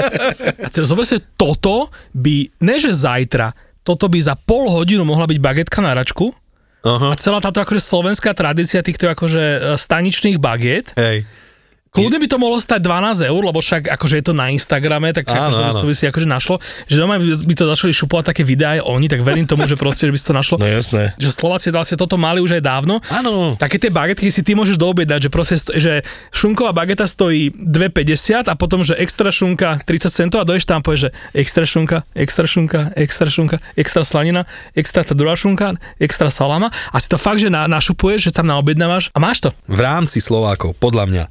A 0.60 0.68
zober 0.68 1.08
si, 1.08 1.16
toto 1.40 1.96
by, 2.12 2.60
ne 2.60 2.76
že 2.76 2.92
zajtra, 2.92 3.56
toto 3.88 4.12
by 4.12 4.20
za 4.20 4.36
pol 4.36 4.68
hodinu 4.68 5.08
mohla 5.08 5.24
byť 5.32 5.40
bagetka 5.40 5.80
na 5.80 5.96
račku, 5.96 6.36
Uh-huh. 6.80 7.12
A 7.12 7.16
celá 7.20 7.44
táto 7.44 7.60
akože 7.60 7.84
slovenská 7.84 8.32
tradícia 8.32 8.80
týchto 8.80 9.12
akože 9.12 9.44
e, 9.44 9.60
staničných 9.76 10.40
bagiet. 10.40 10.96
Hej 10.96 11.28
Kľudne 11.90 12.22
by 12.22 12.28
to 12.30 12.38
mohlo 12.38 12.62
stať 12.62 12.86
12 12.86 13.34
eur, 13.34 13.42
lebo 13.42 13.60
však 13.66 13.90
akože 13.90 14.22
je 14.22 14.26
to 14.30 14.34
na 14.38 14.54
Instagrame, 14.54 15.10
tak 15.10 15.26
áno, 15.26 15.74
akože 15.74 15.82
áno. 15.82 15.98
si 15.98 16.06
akože 16.06 16.28
našlo, 16.30 16.62
že 16.86 17.02
doma 17.02 17.18
by 17.18 17.54
to 17.58 17.66
začali 17.66 17.90
šupovať 17.90 18.30
také 18.30 18.46
videá 18.46 18.78
aj 18.78 18.86
oni, 18.86 19.10
tak 19.10 19.26
verím 19.26 19.50
tomu, 19.50 19.66
že 19.66 19.74
proste, 19.74 20.06
že 20.06 20.14
by 20.14 20.20
si 20.22 20.26
to 20.30 20.34
našlo. 20.38 20.56
No 20.62 20.70
jasné. 20.70 21.18
Že 21.18 21.30
Slováci 21.34 21.74
vlastne 21.74 21.98
toto 21.98 22.14
mali 22.22 22.46
už 22.46 22.62
aj 22.62 22.64
dávno. 22.64 23.02
Áno. 23.10 23.58
Také 23.58 23.82
tie 23.82 23.90
bagetky 23.90 24.30
si 24.30 24.46
ty 24.46 24.54
môžeš 24.54 24.78
doobjednať, 24.78 25.20
že 25.26 25.30
proste, 25.34 25.58
že 25.82 26.06
šunková 26.30 26.78
bageta 26.78 27.10
stojí 27.10 27.50
2,50 27.58 28.46
a 28.46 28.54
potom, 28.54 28.86
že 28.86 28.94
extra 28.94 29.34
šunka 29.34 29.82
30 29.82 30.14
centov 30.14 30.46
a 30.46 30.46
doješ 30.46 30.70
tam 30.70 30.86
povieš, 30.86 31.10
že 31.10 31.12
extra 31.34 31.66
šunka, 31.66 32.06
extra 32.14 32.46
šunka, 32.46 32.94
extra 32.94 33.30
šunka, 33.34 33.58
extra 33.74 34.06
slanina, 34.06 34.46
extra 34.78 35.02
tá 35.02 35.18
druhá 35.18 35.34
šunka, 35.34 35.74
extra 35.98 36.30
salama 36.30 36.70
a 36.94 36.98
si 37.02 37.10
to 37.10 37.18
fakt, 37.18 37.42
že 37.42 37.50
na, 37.50 37.66
našupuješ, 37.66 38.30
že 38.30 38.32
tam 38.38 38.46
naobjednávaš 38.46 39.10
a 39.10 39.18
máš 39.18 39.42
to. 39.42 39.50
V 39.66 39.82
rámci 39.82 40.22
Slovákov, 40.22 40.78
podľa 40.78 41.06
mňa 41.10 41.26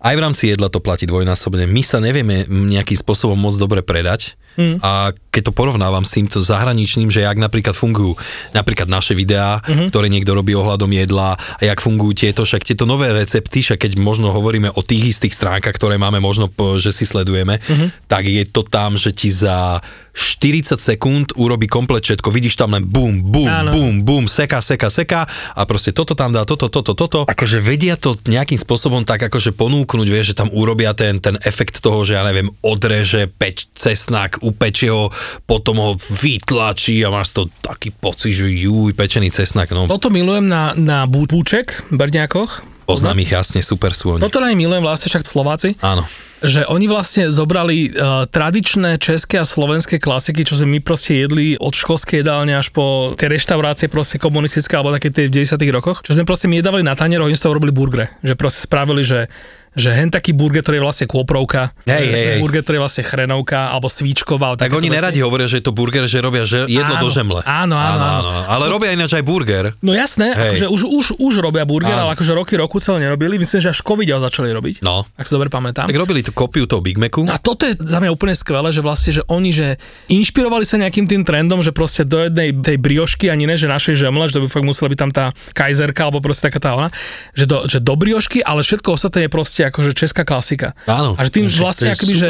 aj 0.00 0.14
v 0.16 0.22
rámci 0.24 0.42
jedla 0.48 0.72
to 0.72 0.80
platí 0.80 1.04
dvojnásobne. 1.04 1.68
My 1.68 1.84
sa 1.84 2.00
nevieme 2.00 2.48
nejakým 2.48 2.96
spôsobom 2.96 3.36
moc 3.36 3.52
dobre 3.60 3.84
predať 3.84 4.40
mm. 4.56 4.80
a 4.80 5.12
keď 5.30 5.52
to 5.52 5.52
porovnávam 5.52 6.02
s 6.02 6.16
týmto 6.16 6.40
zahraničným, 6.40 7.12
že 7.12 7.22
jak 7.22 7.36
napríklad 7.36 7.76
fungujú 7.76 8.16
napríklad 8.56 8.88
naše 8.88 9.12
videá, 9.12 9.60
mm-hmm. 9.60 9.88
ktoré 9.92 10.08
niekto 10.08 10.32
robí 10.32 10.56
ohľadom 10.56 10.90
jedla 10.90 11.36
a 11.36 11.62
jak 11.62 11.84
fungujú 11.84 12.26
tieto, 12.26 12.42
však 12.48 12.64
tieto 12.64 12.88
nové 12.88 13.12
recepty, 13.12 13.60
však 13.60 13.86
keď 13.86 13.92
možno 14.00 14.32
hovoríme 14.32 14.72
o 14.72 14.80
tých 14.82 15.16
istých 15.16 15.36
stránkach, 15.36 15.76
ktoré 15.76 16.00
máme 16.00 16.18
možno, 16.18 16.48
že 16.80 16.90
si 16.90 17.04
sledujeme, 17.04 17.60
mm-hmm. 17.60 18.08
tak 18.08 18.24
je 18.24 18.44
to 18.48 18.64
tam, 18.64 18.96
že 18.96 19.12
ti 19.12 19.28
za 19.28 19.84
40 20.12 20.78
sekúnd 20.78 21.26
urobí 21.38 21.70
komplet 21.70 22.02
všetko. 22.02 22.28
Vidíš 22.30 22.58
tam 22.58 22.74
len 22.74 22.82
bum, 22.86 23.22
bum, 23.22 23.46
Áno. 23.46 23.70
bum, 23.70 23.94
bum, 24.02 24.24
seka, 24.26 24.58
seka, 24.64 24.90
seka 24.90 25.26
a 25.28 25.62
proste 25.66 25.94
toto 25.94 26.18
tam 26.18 26.34
dá, 26.34 26.42
toto, 26.42 26.66
toto, 26.66 26.96
toto. 26.96 27.20
Akože 27.26 27.62
vedia 27.62 27.94
to 27.94 28.18
nejakým 28.26 28.58
spôsobom 28.58 29.06
tak 29.06 29.22
akože 29.26 29.54
ponúknuť, 29.54 30.08
vieš, 30.10 30.34
že 30.34 30.38
tam 30.44 30.48
urobia 30.50 30.94
ten, 30.94 31.22
ten 31.22 31.38
efekt 31.46 31.78
toho, 31.78 32.02
že 32.02 32.18
ja 32.18 32.22
neviem, 32.26 32.50
odreže 32.64 33.30
peč, 33.30 33.70
cesnak, 33.74 34.42
upečie 34.42 34.90
ho, 34.90 35.14
potom 35.46 35.78
ho 35.78 35.90
vytlačí 35.98 37.02
a 37.06 37.14
máš 37.14 37.36
to 37.36 37.42
taký 37.62 37.94
pocit, 37.94 38.34
že 38.34 38.50
juj, 38.50 38.94
pečený 38.94 39.30
cesnak. 39.30 39.70
No. 39.70 39.86
Toto 39.86 40.10
milujem 40.10 40.46
na, 40.46 40.74
na 40.74 41.06
búček 41.06 41.86
v 41.90 41.96
Brňákoch. 41.96 42.66
Poznám 42.90 43.22
ich 43.22 43.30
jasne, 43.30 43.62
super 43.62 43.94
sú 43.94 44.18
oni. 44.18 44.22
Toto 44.22 44.42
aj 44.42 44.58
milujem 44.58 44.82
vlastne 44.82 45.14
však 45.14 45.22
Slováci. 45.22 45.78
Áno 45.78 46.02
že 46.40 46.64
oni 46.64 46.88
vlastne 46.88 47.28
zobrali 47.28 47.92
uh, 47.92 48.24
tradičné 48.24 48.96
české 48.96 49.40
a 49.40 49.46
slovenské 49.46 50.00
klasiky, 50.00 50.44
čo 50.44 50.56
sme 50.56 50.76
my 50.76 50.80
proste 50.80 51.20
jedli 51.20 51.60
od 51.60 51.76
školskej 51.76 52.24
jedálne 52.24 52.56
až 52.56 52.72
po 52.72 53.12
tie 53.16 53.28
reštaurácie 53.28 53.92
proste 53.92 54.16
komunistické 54.16 54.76
alebo 54.76 54.96
také 54.96 55.12
tie 55.12 55.28
v 55.28 55.44
90 55.44 55.60
rokoch, 55.70 56.00
čo 56.00 56.16
sme 56.16 56.24
proste 56.24 56.48
my 56.48 56.58
jedávali 56.58 56.84
na 56.84 56.96
tanier, 56.96 57.20
oni 57.20 57.36
z 57.36 57.44
toho 57.44 57.56
robili 57.56 57.72
burgre, 57.72 58.08
že 58.24 58.36
proste 58.36 58.64
spravili, 58.64 59.04
že 59.04 59.28
že 59.74 59.94
hen 59.94 60.10
taký 60.10 60.34
burger, 60.34 60.66
ktorý 60.66 60.82
je 60.82 60.84
vlastne 60.84 61.06
kôprovka, 61.06 61.70
hej, 61.86 62.10
hej, 62.10 62.26
hej. 62.34 62.40
burger, 62.42 62.62
ktorý 62.66 62.76
je 62.78 62.82
vlastne 62.82 63.04
chrenovka 63.06 63.70
alebo 63.70 63.86
svíčková. 63.86 64.58
Tak 64.58 64.74
oni 64.74 64.90
neradi 64.90 65.22
hovoria, 65.22 65.46
že 65.46 65.62
je 65.62 65.64
to 65.70 65.72
burger, 65.74 66.02
že 66.10 66.18
robia 66.18 66.42
že 66.42 66.66
jedlo 66.66 66.98
áno, 66.98 67.04
do 67.06 67.08
žemle. 67.08 67.40
Áno, 67.46 67.76
áno, 67.78 68.02
áno. 68.02 68.30
áno. 68.34 68.42
Ale 68.50 68.64
to... 68.66 68.72
robia 68.74 68.90
ináč 68.90 69.14
aj 69.14 69.22
burger. 69.22 69.64
No 69.78 69.94
jasné, 69.94 70.34
akože 70.34 70.66
už, 70.66 70.80
už, 70.90 71.06
už 71.22 71.34
robia 71.38 71.62
burger, 71.62 71.94
áno. 71.94 72.10
ale 72.10 72.18
akože 72.18 72.32
roky, 72.34 72.58
roku 72.58 72.82
celé 72.82 73.06
nerobili. 73.06 73.38
Myslím, 73.38 73.62
že 73.62 73.70
až 73.70 73.80
covid 73.86 74.10
začali 74.10 74.50
robiť. 74.50 74.82
No. 74.82 75.06
Ak 75.14 75.24
si 75.30 75.32
dobre 75.32 75.46
pamätám. 75.46 75.86
Tak 75.86 75.94
robili 75.94 76.26
tú 76.26 76.34
kopiu 76.34 76.66
toho 76.66 76.82
Big 76.82 76.98
Macu. 76.98 77.22
A 77.30 77.38
toto 77.38 77.62
je 77.62 77.78
za 77.78 78.02
mňa 78.02 78.10
úplne 78.10 78.34
skvelé, 78.34 78.74
že 78.74 78.82
vlastne, 78.82 79.14
že 79.14 79.22
oni, 79.30 79.54
že 79.54 79.78
inšpirovali 80.10 80.66
sa 80.66 80.82
nejakým 80.82 81.06
tým 81.06 81.22
trendom, 81.22 81.62
že 81.62 81.70
proste 81.70 82.02
do 82.02 82.26
jednej 82.26 82.50
tej 82.58 82.76
briošky, 82.82 83.30
ani 83.30 83.46
ne, 83.46 83.54
že 83.54 83.70
našej 83.70 83.94
žemle, 83.94 84.26
že 84.26 84.42
by 84.42 84.50
fakt 84.50 84.66
musela 84.66 84.90
byť 84.90 84.98
tam 84.98 85.10
tá 85.14 85.24
kajzerka, 85.54 86.10
alebo 86.10 86.18
proste 86.18 86.50
taká 86.50 86.58
tá 86.58 86.70
ona, 86.74 86.90
že 87.38 87.46
do, 87.46 87.64
že 87.70 87.78
do 87.78 87.94
briošky, 87.94 88.42
ale 88.42 88.66
všetko 88.66 88.98
ostatné 88.98 89.28
je 89.28 89.30
proste 89.30 89.59
akože 89.66 89.92
česká 89.92 90.22
klasika. 90.24 90.72
Áno. 90.88 91.18
A 91.18 91.24
že 91.26 91.30
tým 91.34 91.46
vlastne 91.48 91.92
akoby, 91.92 92.14
že, 92.16 92.28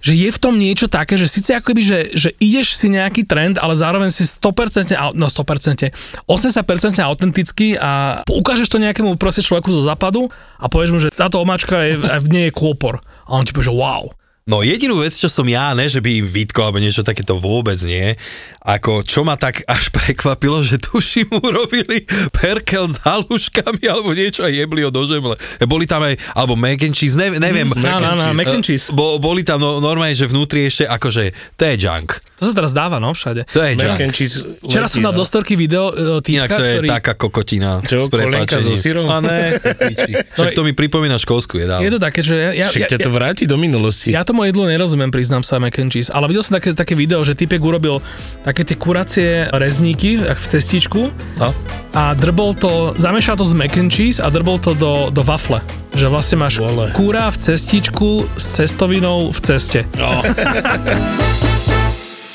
že 0.00 0.12
je 0.16 0.28
v 0.32 0.38
tom 0.40 0.54
niečo 0.56 0.88
také, 0.88 1.20
že 1.20 1.28
síce 1.28 1.52
akoby, 1.52 1.80
že, 1.84 1.98
že 2.12 2.30
ideš 2.40 2.76
si 2.76 2.88
nejaký 2.88 3.28
trend, 3.28 3.60
ale 3.60 3.76
zároveň 3.76 4.08
si 4.08 4.24
100%, 4.24 4.96
no 5.16 5.26
100%, 5.26 5.92
80% 6.28 7.04
autentický 7.04 7.76
a 7.76 8.22
ukážeš 8.28 8.68
to 8.68 8.78
nejakému 8.80 9.16
proste 9.20 9.44
človeku 9.44 9.72
zo 9.72 9.84
západu 9.84 10.28
a 10.56 10.66
povieš 10.68 10.90
mu, 10.92 10.98
že 10.98 11.12
táto 11.12 11.40
omáčka 11.40 11.80
je, 11.84 11.96
v 11.98 12.28
nej 12.28 12.44
je 12.48 12.56
kôpor. 12.56 13.00
A 13.28 13.38
on 13.38 13.44
ti 13.46 13.54
povie, 13.54 13.70
že 13.70 13.76
wow. 13.76 14.10
No 14.48 14.64
jedinú 14.64 15.04
vec, 15.04 15.12
čo 15.12 15.28
som 15.28 15.44
ja, 15.44 15.76
ne, 15.76 15.84
že 15.84 16.00
by 16.00 16.24
im 16.24 16.26
vytkol 16.26 16.72
alebo 16.72 16.80
niečo 16.80 17.04
takéto 17.04 17.36
vôbec 17.36 17.76
nie, 17.84 18.16
ako 18.64 19.04
čo 19.04 19.20
ma 19.20 19.36
tak 19.36 19.60
až 19.68 19.92
prekvapilo, 19.96 20.64
že 20.64 20.80
tuším 20.80 21.28
urobili 21.44 22.08
perkel 22.32 22.88
s 22.88 22.96
haluškami 23.04 23.84
alebo 23.84 24.16
niečo 24.16 24.42
a 24.42 24.48
jebli 24.48 24.80
ho 24.80 24.90
do 24.90 25.04
žemle. 25.04 25.36
Boli 25.68 25.84
tam 25.84 26.08
aj, 26.08 26.16
alebo 26.32 26.56
mac 26.56 26.80
and 26.80 26.96
cheese, 26.96 27.20
ne, 27.20 27.36
neviem. 27.36 27.68
Mm, 27.68 27.76
mac, 27.76 27.84
no, 27.84 27.96
no, 28.00 28.10
no, 28.16 28.24
mac 28.32 28.48
and 28.48 28.64
cheese. 28.64 28.88
Bo, 28.90 29.20
boli 29.20 29.44
tam 29.44 29.60
no, 29.60 29.76
normálne, 29.78 30.16
že 30.16 30.24
vnútri 30.24 30.64
ešte 30.64 30.88
akože, 30.88 31.56
to 31.60 31.62
je 31.68 31.74
junk. 31.76 32.24
To 32.40 32.48
sa 32.48 32.56
teraz 32.56 32.72
dáva, 32.72 32.96
no, 32.96 33.12
všade. 33.12 33.44
To 33.52 33.60
je 33.60 33.76
mac 33.76 34.00
and 34.00 34.16
cheese 34.16 34.40
Včera 34.64 34.88
som 34.88 35.04
dal 35.04 35.12
do 35.12 35.22
storky 35.28 35.54
video 35.54 35.92
uh, 35.92 36.24
týka, 36.24 36.48
Inak 36.48 36.50
to 36.56 36.64
je 36.64 36.74
ktorý... 36.80 36.88
taká 36.88 37.12
kokotina. 37.12 37.84
Čo, 37.84 38.08
kolenka 38.08 38.58
so 38.64 38.72
sírom? 38.72 39.12
A 39.12 39.20
ne, 39.20 39.60
to 40.56 40.64
mi 40.64 40.72
pripomína 40.72 41.20
školskú 41.20 41.60
jedálnu. 41.60 41.84
Je 41.84 41.92
to 41.92 42.00
také, 42.00 42.24
že... 42.24 42.34
Ja, 42.40 42.50
ja, 42.56 42.66
Však 42.72 42.96
ťa 42.96 42.98
to 43.04 43.10
vráti 43.12 43.44
do 43.44 43.60
minulosti. 43.60 44.10
Ja 44.10 44.24
tomu 44.30 44.46
jedlu 44.46 44.70
nerozumiem, 44.70 45.10
priznám 45.10 45.42
sa, 45.42 45.58
mac 45.58 45.74
and 45.82 45.90
cheese. 45.90 46.14
Ale 46.14 46.30
videl 46.30 46.46
som 46.46 46.54
také, 46.54 46.70
také 46.70 46.94
video, 46.94 47.26
že 47.26 47.34
typek 47.34 47.58
urobil 47.58 47.98
také 48.46 48.62
tie 48.62 48.78
kuracie 48.78 49.50
rezníky, 49.50 50.22
v 50.22 50.44
cestičku. 50.46 51.10
No. 51.42 51.50
A 51.90 52.14
drbol 52.14 52.54
to, 52.54 52.94
zamiešal 52.94 53.34
to 53.34 53.42
s 53.42 53.58
mac 53.58 53.74
and 53.74 53.90
cheese 53.90 54.22
a 54.22 54.30
drbol 54.30 54.62
to 54.62 54.78
do, 54.78 55.10
do 55.10 55.26
wafle. 55.26 55.58
Že 55.90 56.06
vlastne 56.06 56.36
máš 56.38 56.62
Vole. 56.62 56.94
kúra 56.94 57.26
v 57.34 57.36
cestičku 57.36 58.30
s 58.38 58.62
cestovinou 58.62 59.34
v 59.34 59.38
ceste. 59.42 59.82
No. 59.98 60.22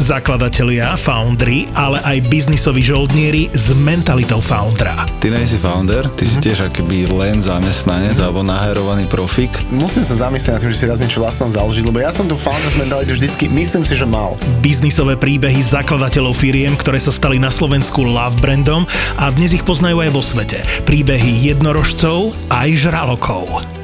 zakladatelia, 0.00 0.96
foundry, 0.98 1.70
ale 1.76 2.00
aj 2.02 2.26
biznisoví 2.26 2.82
žoldnieri 2.82 3.52
s 3.52 3.70
mentalitou 3.74 4.42
foundera. 4.42 5.06
Ty 5.22 5.32
nie 5.32 5.46
si 5.46 5.60
founder, 5.60 6.10
ty 6.18 6.24
si 6.26 6.40
tiež 6.42 6.72
akoby 6.72 7.06
len 7.12 7.40
zamestnanec 7.44 8.18
alebo 8.18 8.42
naherovaný 8.42 9.06
profik. 9.06 9.52
Musím 9.68 10.02
sa 10.02 10.28
zamyslieť 10.28 10.52
nad 10.56 10.60
tým, 10.64 10.72
že 10.72 10.78
si 10.82 10.86
raz 10.90 10.98
niečo 10.98 11.22
vlastnom 11.22 11.52
založiť, 11.52 11.84
lebo 11.84 12.02
ja 12.02 12.10
som 12.10 12.26
tu 12.26 12.34
founders 12.34 12.74
mentalitu 12.74 13.14
vždycky, 13.14 13.46
myslím 13.52 13.84
si, 13.84 13.94
že 13.94 14.08
mal. 14.08 14.34
Biznisové 14.64 15.14
príbehy 15.20 15.60
zakladateľov 15.60 16.34
firiem, 16.34 16.74
ktoré 16.74 16.98
sa 16.98 17.12
stali 17.12 17.36
na 17.36 17.52
Slovensku 17.52 18.02
love 18.02 18.40
brandom 18.40 18.88
a 19.20 19.30
dnes 19.30 19.52
ich 19.52 19.62
poznajú 19.62 20.02
aj 20.02 20.10
vo 20.10 20.22
svete. 20.24 20.64
Príbehy 20.88 21.52
jednorožcov 21.52 22.32
aj 22.48 22.68
žralokov 22.74 23.83